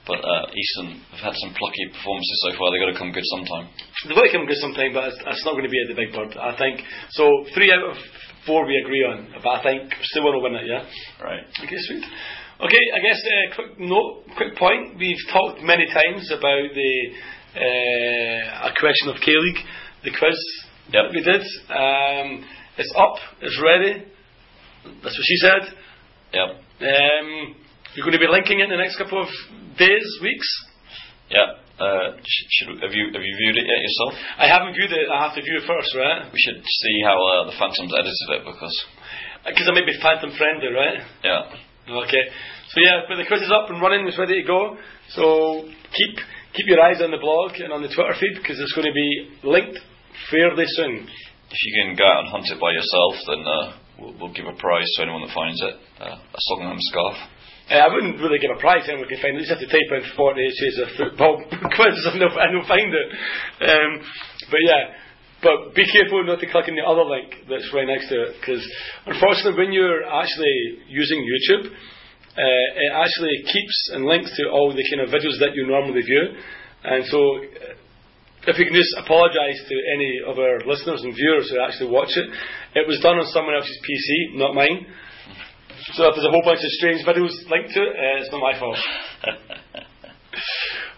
[0.09, 2.73] But uh, Eastern have had some plucky performances so far.
[2.73, 3.69] They've got to come good sometime.
[4.09, 5.99] They've got to come good sometime, but it's, it's not going to be at the
[5.99, 6.33] Big Bird.
[6.41, 6.81] I think
[7.13, 7.29] so.
[7.53, 8.01] Three out of
[8.47, 10.67] four we agree on, but I think still will win it.
[10.67, 10.85] Yeah.
[11.23, 11.45] Right.
[11.65, 12.05] Okay, sweet.
[12.61, 14.99] Okay, I guess uh, quick note, quick point.
[14.99, 16.93] We've talked many times about the
[17.57, 19.65] uh, a question of K League,
[20.05, 20.39] the quiz
[20.93, 21.05] Yep.
[21.15, 21.41] we did.
[21.71, 22.45] Um,
[22.77, 24.05] it's up, it's ready.
[24.85, 25.63] That's what she said.
[26.33, 26.49] Yep.
[26.81, 27.55] Um,
[27.95, 29.29] you're going to be linking it in the next couple of
[29.79, 30.49] days, weeks.
[31.31, 31.47] Yeah.
[31.81, 32.21] Uh,
[32.61, 34.13] should, have you have you viewed it yet yourself?
[34.37, 35.09] I haven't viewed it.
[35.09, 36.29] I have to view it first, right?
[36.29, 38.77] We should see how uh, the Phantoms edited it because
[39.49, 41.01] Because I might be phantom friendly, right?
[41.25, 41.49] yeah,
[42.05, 42.25] Okay.
[42.71, 44.77] So yeah, but the quiz is up and running, it's ready to go.
[45.17, 45.65] So
[45.97, 46.15] keep
[46.53, 48.95] keep your eyes on the blog and on the Twitter feed because it's going to
[48.95, 49.11] be
[49.43, 49.81] linked
[50.31, 51.09] fairly soon.
[51.51, 53.67] if you can go out and hunt it by yourself, then uh,
[53.99, 55.75] we'll, we'll give a prize to anyone that finds it.
[55.99, 57.17] Uh, a Songnam scarf.
[57.71, 59.47] Uh, I wouldn't really give a prize to anyone can find it.
[59.47, 61.39] You just have to type in 48 shades of football
[61.79, 63.09] quiz and they'll, and they'll find it.
[63.63, 63.91] Um,
[64.51, 64.83] but yeah,
[65.39, 68.43] but be careful not to click on the other link that's right next to it
[68.43, 68.61] because
[69.07, 74.83] unfortunately when you're actually using YouTube, uh, it actually keeps and links to all the
[74.91, 76.27] kind of videos that you normally view.
[76.83, 81.47] And so uh, if we can just apologise to any of our listeners and viewers
[81.51, 82.27] who actually watch it,
[82.75, 84.91] it was done on someone else's PC, not mine.
[85.97, 88.59] So there's a whole bunch of strange videos linked to it, uh, it's not my
[88.59, 88.79] fault.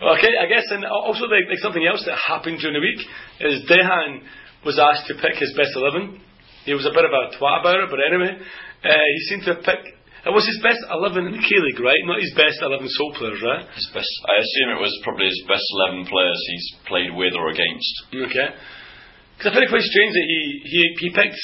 [0.03, 3.01] Okay, I guess, and also like, like something else that happened during the week
[3.39, 4.27] is Dejan
[4.67, 6.19] was asked to pick his best eleven.
[6.67, 9.55] He was a bit of a twat about it, but anyway, uh, he seemed to
[9.55, 9.95] have picked.
[10.27, 11.99] It was his best eleven in the K League, right?
[12.03, 13.63] Not his best eleven Seoul players, right?
[13.79, 14.11] His best.
[14.27, 17.95] I assume it was probably his best eleven players he's played with or against.
[18.11, 18.49] Okay.
[19.39, 21.43] Because I find it quite strange that he, he, he picked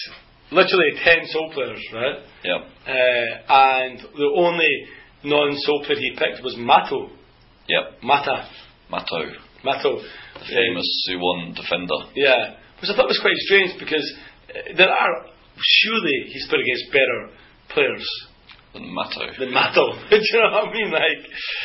[0.52, 2.16] literally 10 Seoul players, right?
[2.44, 2.60] Yep.
[2.86, 4.70] Uh, and the only
[5.24, 7.10] non Seoul player he picked was Mato.
[7.68, 8.02] Yep.
[8.02, 8.48] Mata.
[8.90, 9.20] Mato,
[9.62, 10.00] Mato.
[10.00, 12.08] the famous Suwon defender.
[12.16, 12.56] Yeah.
[12.80, 14.06] Which I thought was quite strange because
[14.48, 15.14] uh, there are,
[15.60, 17.36] surely he's put against better
[17.68, 18.06] players
[18.72, 19.28] than Mato.
[19.38, 19.92] than Mato.
[20.08, 20.88] Do you know what I mean?
[20.88, 21.20] Like,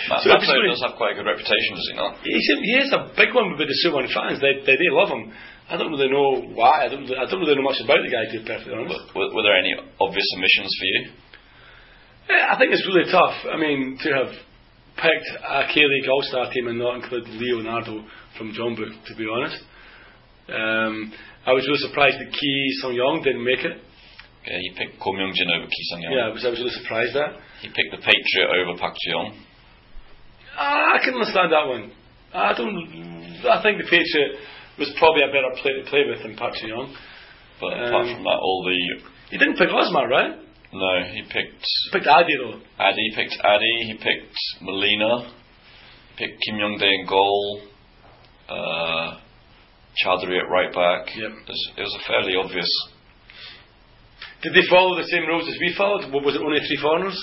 [0.09, 2.19] Ma- so Mato does have quite a good reputation, does he not?
[2.27, 4.43] He's a, he is a big one with the Suwon fans.
[4.43, 5.31] They, they, they love him.
[5.69, 6.85] I don't really know why.
[6.85, 9.15] I don't, I don't really know much about the guy, to be perfectly honest.
[9.15, 11.01] Were, were there any obvious omissions for you?
[12.29, 13.35] Yeah, I think it's really tough.
[13.51, 14.31] I mean, to have
[14.95, 18.03] picked a K League All Star team and not include Leonardo
[18.37, 19.59] from Jeonbuk, to be honest.
[20.49, 21.13] Um,
[21.45, 23.79] I was really surprised that Ki Sung Young didn't make it.
[24.47, 26.75] Yeah, he picked Ko Myung Jin over Ki Sung Yeah, I was, I was really
[26.75, 27.39] surprised at.
[27.63, 29.39] He picked the Patriot over Pak Cheong.
[30.57, 31.91] Ah, I can understand that one.
[32.33, 32.75] I don't.
[33.47, 34.39] I think the Patriot
[34.79, 36.95] was probably a better play to play with than Park Young.
[37.61, 38.77] But apart Um, from that, all the
[39.29, 40.35] He didn't pick Osmar, right?
[40.73, 42.59] no, he picked He picked Adi though.
[42.79, 45.31] Adi, he picked Adi, he picked Molina,
[46.17, 47.61] picked Kim Young Dae in goal,
[48.49, 49.19] uh,
[49.97, 51.15] Cha Du Ri at right back.
[51.15, 51.29] Yep.
[51.31, 52.69] It, was, it was a fairly obvious.
[54.41, 56.11] Did they follow the same rules as we followed?
[56.11, 57.15] What was it only three foreigners?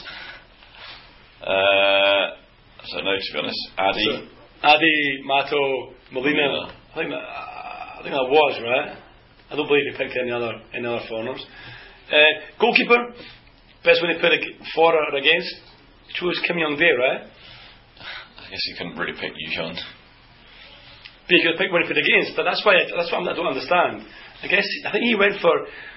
[1.43, 3.59] Uh, I don't know to be honest.
[3.77, 6.37] Adi, So, Adi, Mato, Molina.
[6.49, 6.75] Molina.
[6.93, 7.23] I think that.
[8.01, 8.97] I think that was right.
[9.51, 11.45] I don't believe he picked any other any other foreigners.
[12.11, 12.17] Uh,
[12.59, 13.13] goalkeeper,
[13.85, 14.33] best one he put
[14.75, 15.53] for or against.
[16.15, 17.23] Chose Kim Young Dae, right?
[17.23, 19.75] I guess he couldn't really pick Yuhyun.
[19.75, 22.35] But he could pick one he put against.
[22.35, 24.07] But that's why I, that's what I'm- don't understand.
[24.43, 25.53] I guess I think he went for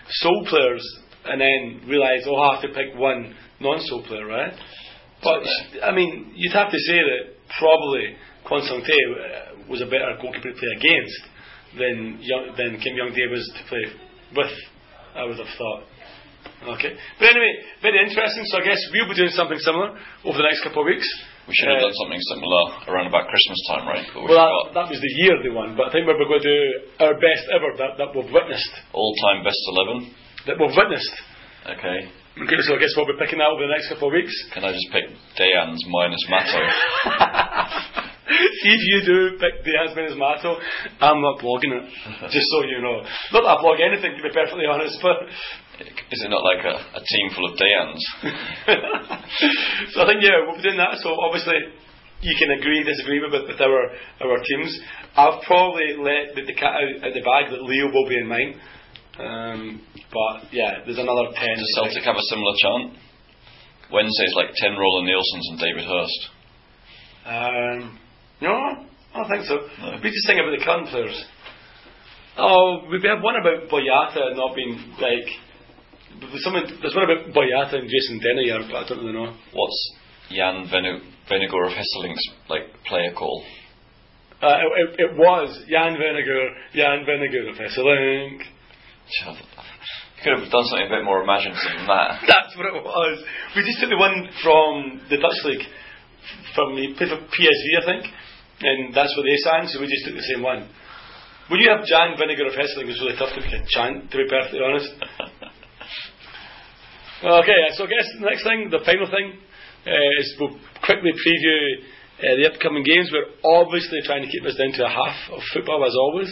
[0.10, 0.84] Seoul players
[1.26, 4.54] and then realised, oh, I have to pick one non-Seoul player, right?
[5.24, 5.42] But
[5.82, 10.18] I mean, you'd have to say that probably Kwon Sung Tae uh, was a better
[10.22, 11.22] goalkeeper to play against
[11.78, 13.84] than Young, than Kim Young Dae was to play
[14.36, 14.54] with.
[15.16, 15.84] I would have thought.
[16.76, 16.92] Okay.
[17.20, 18.44] But anyway, very interesting.
[18.50, 19.94] So I guess we'll be doing something similar
[20.26, 21.06] over the next couple of weeks.
[21.48, 24.06] We should have Uh, done something similar around about Christmas time, right?
[24.16, 24.40] But we Well,
[24.72, 26.60] that, that was the year they won, but I think we're going to do
[27.04, 28.74] our best ever that, that we've witnessed.
[28.96, 30.16] All-time best eleven.
[30.48, 31.14] That we've witnessed.
[31.68, 31.98] Okay.
[32.34, 34.34] Okay, so I guess we'll be picking that over the next couple of weeks.
[34.56, 35.06] Can I just pick
[35.38, 36.64] Dejan's minus Mato?
[38.24, 40.56] See if you do pick the Asmin's Mato,
[41.02, 41.86] I'm not blogging it.
[42.32, 43.04] just so you know.
[43.36, 45.28] Not that I blog anything, to be perfectly honest, but.
[45.84, 48.04] Is it not like a, a team full of Dejans?
[49.92, 51.02] so I think, yeah, we'll be doing that.
[51.02, 51.58] So obviously,
[52.22, 53.92] you can agree, disagree with, with our,
[54.24, 54.80] our teams.
[55.18, 58.28] I've probably let the, the cat out of the bag that Leo will be in
[58.28, 58.56] mine.
[59.20, 59.82] Um,
[60.14, 61.36] but yeah, there's another 10.
[61.36, 62.98] Does Celtic have a similar chant?
[63.92, 66.22] Wednesday's like 10 Roland Nilsen's and David Hirst.
[67.26, 68.00] Um,
[68.44, 69.56] no, I don't think so.
[69.80, 69.98] No.
[70.04, 71.18] We just think about the current players.
[72.38, 75.28] Oh, we have one about Boyata not being like.
[76.20, 79.34] There's, someone, there's one about Boyata and Jason Denayer, but I don't really know.
[79.54, 79.80] What's
[80.30, 83.44] Jan Venu- Vennegoor of Hesselink's like player call?
[84.42, 88.44] Uh, it, it, it was Jan Vennegoor, Jan Vennegoor of Hesselink.
[89.24, 89.34] You
[90.24, 92.24] could have done something a bit more imaginative than that.
[92.28, 93.24] That's what it was.
[93.56, 95.68] We just took the one from the Dutch league,
[96.56, 98.04] from the played for PSV, I think,
[98.62, 99.68] and that's what they sang.
[99.68, 100.70] So we just took the same one.
[101.50, 104.16] When you have Jan Vinegar of Hesselink, it's really tough to pick a chant, to
[104.18, 104.88] be perfectly honest.
[107.44, 109.44] okay, so I guess the next thing, the final thing,
[109.84, 110.56] uh, is we'll
[110.88, 111.84] quickly preview
[112.24, 113.12] uh, the upcoming games.
[113.12, 116.32] We're obviously trying to keep this down to a half of football as always.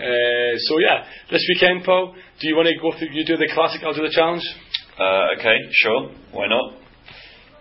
[0.00, 3.12] Uh, so yeah, this weekend, Paul, do you want to go through?
[3.12, 4.42] You do the classic, I'll do the challenge.
[4.96, 6.16] Uh, okay, sure.
[6.32, 6.80] Why not?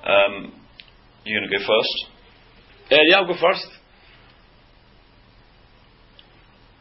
[0.08, 0.54] Um,
[1.25, 1.95] you going to go first?
[2.89, 3.67] Uh, yeah, I'll go first.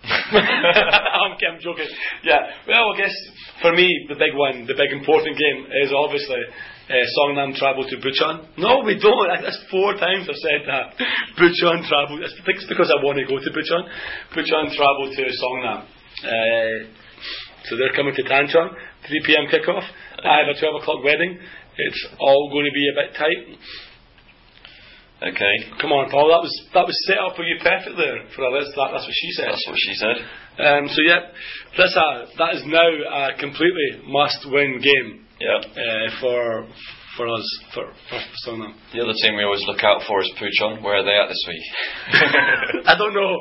[0.33, 1.88] I'm, I'm joking.
[2.25, 3.14] Yeah, well, I guess
[3.62, 6.40] for me, the big one, the big important game is obviously
[6.88, 8.57] uh, Songnam travel to Bucheon.
[8.57, 9.29] No, we don't.
[9.29, 10.97] That- That's four times I've said that.
[11.40, 12.21] Bucheon travel.
[12.25, 13.85] I think it's because I want to go to Bucheon.
[14.33, 15.81] Bucheon travel to Songnam.
[16.25, 16.88] Uh,
[17.68, 18.68] so they're coming to Tancheon,
[19.07, 19.44] 3 p.m.
[19.53, 19.85] kickoff.
[20.25, 21.37] I have a 12 o'clock wedding.
[21.77, 23.59] It's all going to be a bit tight.
[25.18, 26.31] Okay, Come on, Paul.
[26.31, 28.70] That was that was set up for you perfectly there for a list.
[28.78, 29.50] That, that's what she said.
[29.50, 30.16] that's what she said.
[30.62, 31.35] Um, so yeah,
[31.74, 32.07] that's a,
[32.38, 35.59] that is now a completely must-win game Yeah.
[35.59, 36.70] uh, for
[37.18, 38.78] for us for for Songnam.
[38.94, 40.87] The other team we always look out for is Puchon.
[40.87, 41.66] Where are they at this week?
[42.87, 43.35] I don't know.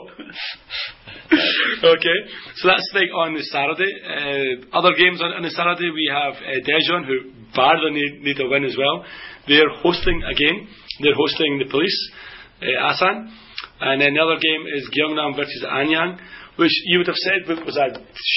[1.94, 2.18] okay,
[2.58, 3.94] so that's like on the Saturday.
[4.02, 8.40] Uh, other games on, on the Saturday we have uh, Daejeon who badly need, need
[8.42, 9.06] a win as well.
[9.48, 10.68] They're hosting again.
[11.02, 12.00] They're hosting the police,
[12.62, 13.32] uh, Asan,
[13.82, 16.18] and then the other game is Gyeongnam versus Anyang,
[16.58, 17.94] which you would have said was a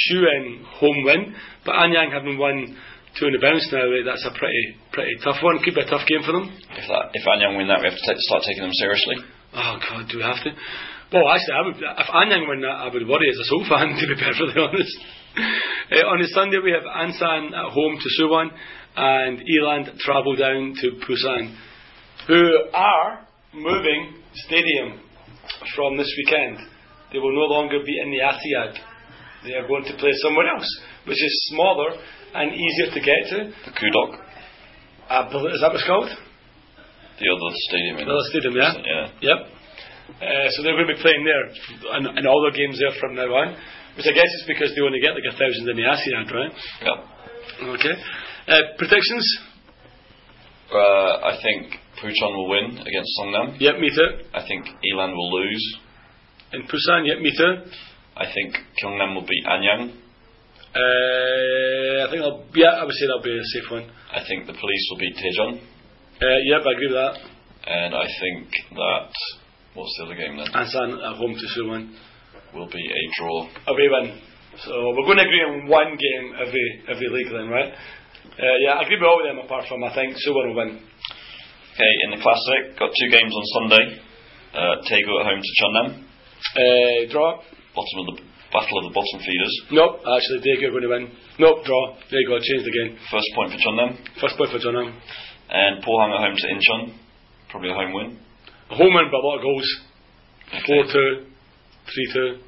[0.07, 2.77] shoe-in home win, but Anyang having won
[3.19, 5.59] two in the bounce now, eh, that's a pretty pretty tough one.
[5.65, 6.47] Could be a tough game for them.
[6.53, 9.17] If that, if Anyang win that, we have to ta- start taking them seriously.
[9.57, 10.53] Oh God, do we have to?
[11.11, 13.97] Well, actually, I would, if Anyang win that, I would worry as a Seoul fan,
[13.99, 14.97] to be perfectly honest.
[15.91, 18.47] Uh, on the Sunday, we have Ansan at home to Suwon,
[18.97, 21.57] and Eland travel down to Busan,
[22.31, 25.01] who are moving stadium
[25.75, 26.59] from this weekend.
[27.13, 28.79] They will no longer be in the Asiad.
[29.43, 30.69] They are going to play somewhere else,
[31.07, 31.91] which is smaller
[32.35, 33.39] and easier to get to.
[33.67, 34.11] The Kudok,
[35.11, 36.11] Uh, is that what it's called?
[37.19, 37.95] the other stadium.
[37.99, 38.73] In Another stadium, yeah.
[38.81, 39.07] Yeah.
[39.21, 39.39] Yep.
[40.23, 41.45] Uh, so they're going to be playing there,
[41.99, 43.57] and, and all their games there from now on.
[43.99, 46.53] Which I guess is because they only get like a thousand in the Asiad, right?
[46.81, 47.75] Yeah.
[47.75, 47.95] Okay.
[48.49, 49.27] Uh, predictions?
[50.73, 53.61] Uh, I think Puchon will win against Songnam.
[53.61, 54.25] Yep, me too.
[54.33, 55.79] I think Eland will lose.
[56.53, 57.71] In Busan, yep, me too.
[58.17, 59.95] I think Gyeongnam will beat Anyang.
[60.75, 63.91] Uh, I think I'll, yeah, I would say that'll be a safe one.
[64.13, 65.61] I think the police will beat Daejeon.
[66.21, 67.15] Uh, yep, I agree with that.
[67.67, 69.13] And I think that,
[69.75, 70.47] what's the other game then?
[70.53, 71.95] Ansan at home to Suwon.
[72.55, 73.47] Will be a draw.
[73.69, 74.21] Away win.
[74.65, 77.73] So we're going to agree on one game every every league then, right?
[77.73, 80.83] Uh, yeah, I agree with all of them apart from I think Suwon will win.
[81.81, 83.85] Okay, in the Classic, got two games on Sunday.
[84.53, 85.89] Uh, at home to Jeonnam.
[86.05, 87.41] Uh, draw.
[87.73, 88.17] Bottom of the
[88.53, 89.55] Battle of the Bottom Feeders.
[89.73, 91.05] Nope, actually, Daegu are going to win.
[91.41, 91.97] Nope, draw.
[92.13, 93.01] There you go, changed again.
[93.09, 93.97] First point for Jeonnam.
[94.21, 97.01] First point for John And Pohang at home to Incheon.
[97.49, 98.21] Probably a home win.
[98.69, 99.69] A home win, but a lot of goals.
[100.69, 102.45] 4 2, 3 2,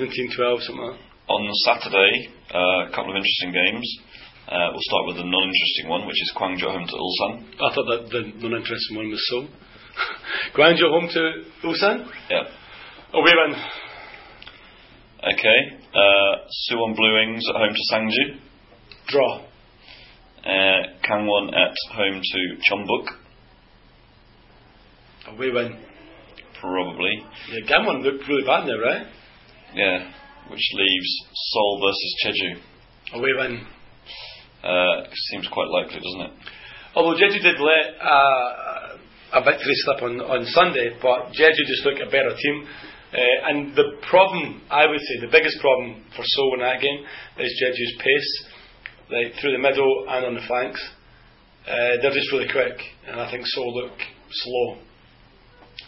[0.00, 1.04] 17 12, something like that.
[1.28, 3.84] On Saturday, uh, a couple of interesting games.
[4.50, 7.54] Uh, we'll start with the non-interesting one, which is at home to Ulsan.
[7.54, 9.46] I thought that the non interesting one was Seoul.
[10.56, 12.10] Gwangju home to Ulsan.
[12.28, 12.50] Yeah.
[13.14, 13.54] Away win.
[15.22, 15.58] Okay.
[15.94, 18.40] Uh, Suwon Blue Wings at home to Sangju.
[19.06, 19.38] Draw.
[20.42, 23.06] Uh, Kangwon at home to Jeonbuk.
[25.28, 25.78] Away win.
[26.60, 27.24] Probably.
[27.52, 29.06] Yeah, Kangwon looked really bad now, right?
[29.74, 30.10] Yeah.
[30.50, 33.16] Which leaves Seoul versus Jeju.
[33.16, 33.66] Away win.
[34.62, 36.32] Uh, seems quite likely, doesn't it?
[36.94, 42.00] Although Jeju did let uh, a victory slip on, on Sunday, but Jeju just looked
[42.00, 42.66] a better team.
[43.12, 47.04] Uh, and the problem, I would say, the biggest problem for Seoul in that game
[47.38, 48.30] is Jeju's pace,
[49.10, 50.80] like through the middle and on the flanks.
[51.66, 53.98] Uh, they're just really quick, and I think Seoul look
[54.30, 54.78] slow,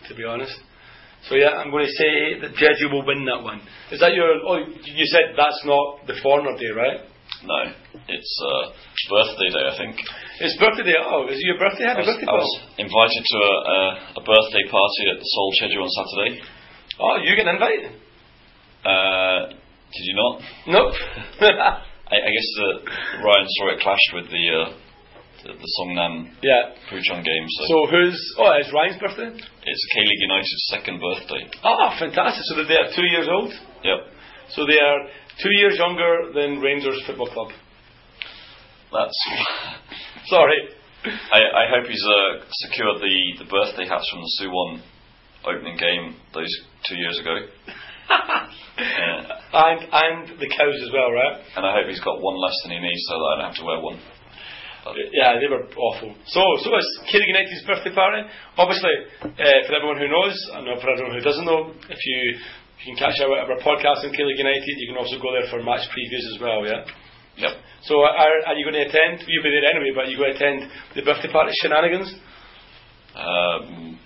[0.08, 0.54] to be honest.
[1.28, 3.60] So yeah, I'm going to say that Jeju will win that one.
[3.90, 4.26] Is that your?
[4.46, 7.00] Oh, you said that's not the foreigner day, right?
[7.42, 7.58] No,
[8.06, 8.70] it's uh,
[9.10, 9.94] birthday day, I think.
[10.38, 10.98] It's birthday day.
[11.02, 11.90] Oh, is it your birthday?
[11.90, 13.78] Happy I was, birthday, I was invited to a, a,
[14.18, 16.32] a birthday party at the Seoul Jeju on Saturday.
[17.02, 17.84] Oh, you get an invite?
[18.86, 19.40] Uh,
[19.90, 20.34] did you not?
[20.70, 20.94] Nope.
[21.42, 22.76] I, I guess that
[23.26, 24.68] Ryan saw it clashed with the uh,
[25.42, 26.78] the, the Songnam yeah.
[26.86, 28.18] Puchon game, so, So who's?
[28.38, 29.34] Oh, it's Ryan's birthday.
[29.34, 31.42] it's K League United's second birthday.
[31.64, 32.42] Ah, fantastic.
[32.46, 33.50] So they are two years old.
[33.82, 34.00] Yep,
[34.54, 34.98] So they are
[35.40, 37.48] two years younger than Rangers Football Club.
[38.92, 39.18] that's.
[40.26, 40.68] Sorry.
[41.04, 44.82] I, I hope he's uh, secured the, the birthday hats from the Suwon
[45.44, 46.50] opening game those
[46.86, 47.34] two years ago,
[48.78, 51.42] and and the cows as well, right?
[51.56, 53.58] and I hope he's got one less than he needs so that I don't have
[53.58, 53.98] to wear one.
[55.14, 56.10] Yeah, they were awful.
[56.26, 58.26] So, so it's K League United's birthday party.
[58.58, 58.90] Obviously,
[59.22, 62.38] uh, for everyone who knows, and for everyone who doesn't know, if you,
[62.82, 65.46] you can catch our, our podcast on K League United, you can also go there
[65.50, 66.66] for match previews as well.
[66.66, 66.82] Yeah.
[67.38, 67.54] Yep.
[67.88, 69.24] So, are, are you going to attend?
[69.26, 72.12] You'll be there anyway, but are you going to attend the birthday party shenanigans?
[73.14, 73.98] Um,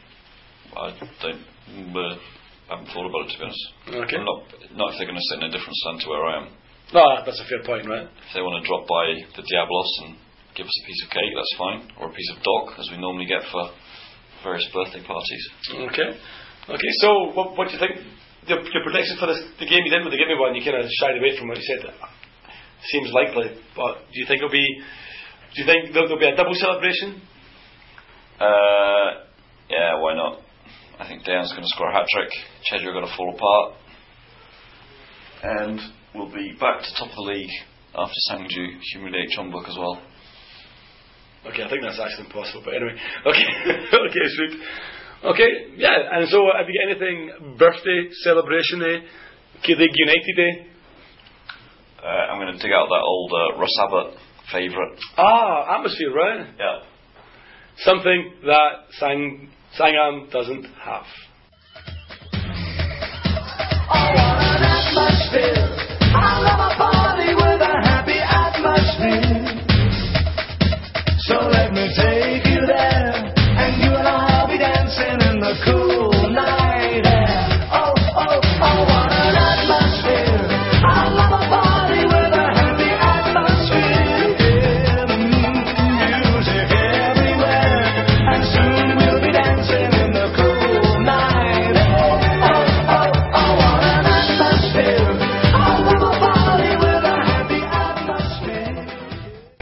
[0.76, 1.40] I don't.
[1.96, 2.16] Uh,
[2.66, 3.66] I haven't thought about it to be honest.
[3.86, 4.16] Okay.
[4.18, 4.42] I'm not
[4.74, 6.46] not if they're going to sit in a different stand to where I am.
[6.94, 8.06] No, that's a fair point, right?
[8.06, 10.18] If they want to drop by the Diablos and
[10.54, 12.98] give us a piece of cake, that's fine, or a piece of dock, as we
[12.98, 13.70] normally get for
[14.42, 15.44] various birthday parties.
[15.74, 16.10] Okay.
[16.66, 18.02] Okay, so what, what do you think?
[18.46, 20.78] Your, your prediction for this, the game you didn't really give me one, you kind
[20.78, 21.90] of shied away from what you said.
[22.92, 24.66] Seems likely, but do you think it'll be.
[25.54, 27.22] Do you think there'll, there'll be a double celebration?
[28.38, 29.26] Uh,
[29.70, 30.40] yeah, why not?
[31.00, 32.30] I think Dan's going to score a hat trick.
[32.70, 33.80] Jeju are going to fall apart,
[35.42, 35.80] and
[36.14, 37.50] we'll be back to top of the league
[37.96, 40.00] after Sangju humiliate Jeonbuk as well.
[41.46, 42.96] Okay, I think that's actually impossible, but anyway.
[43.26, 43.46] Okay,
[44.10, 44.60] okay, sweet.
[45.24, 49.00] Okay, yeah, and so uh, have you got anything birthday, celebration day,
[49.62, 50.66] K League United day?
[52.02, 54.18] Uh, I'm going to dig out that old uh, Russ Abbott
[54.52, 54.98] favourite.
[55.16, 56.46] Ah, atmosphere, right?
[56.58, 56.80] Yeah.
[57.78, 59.48] Something that Sang,
[59.78, 61.04] Sangam doesn't have.
[63.88, 66.45] I want an atmosphere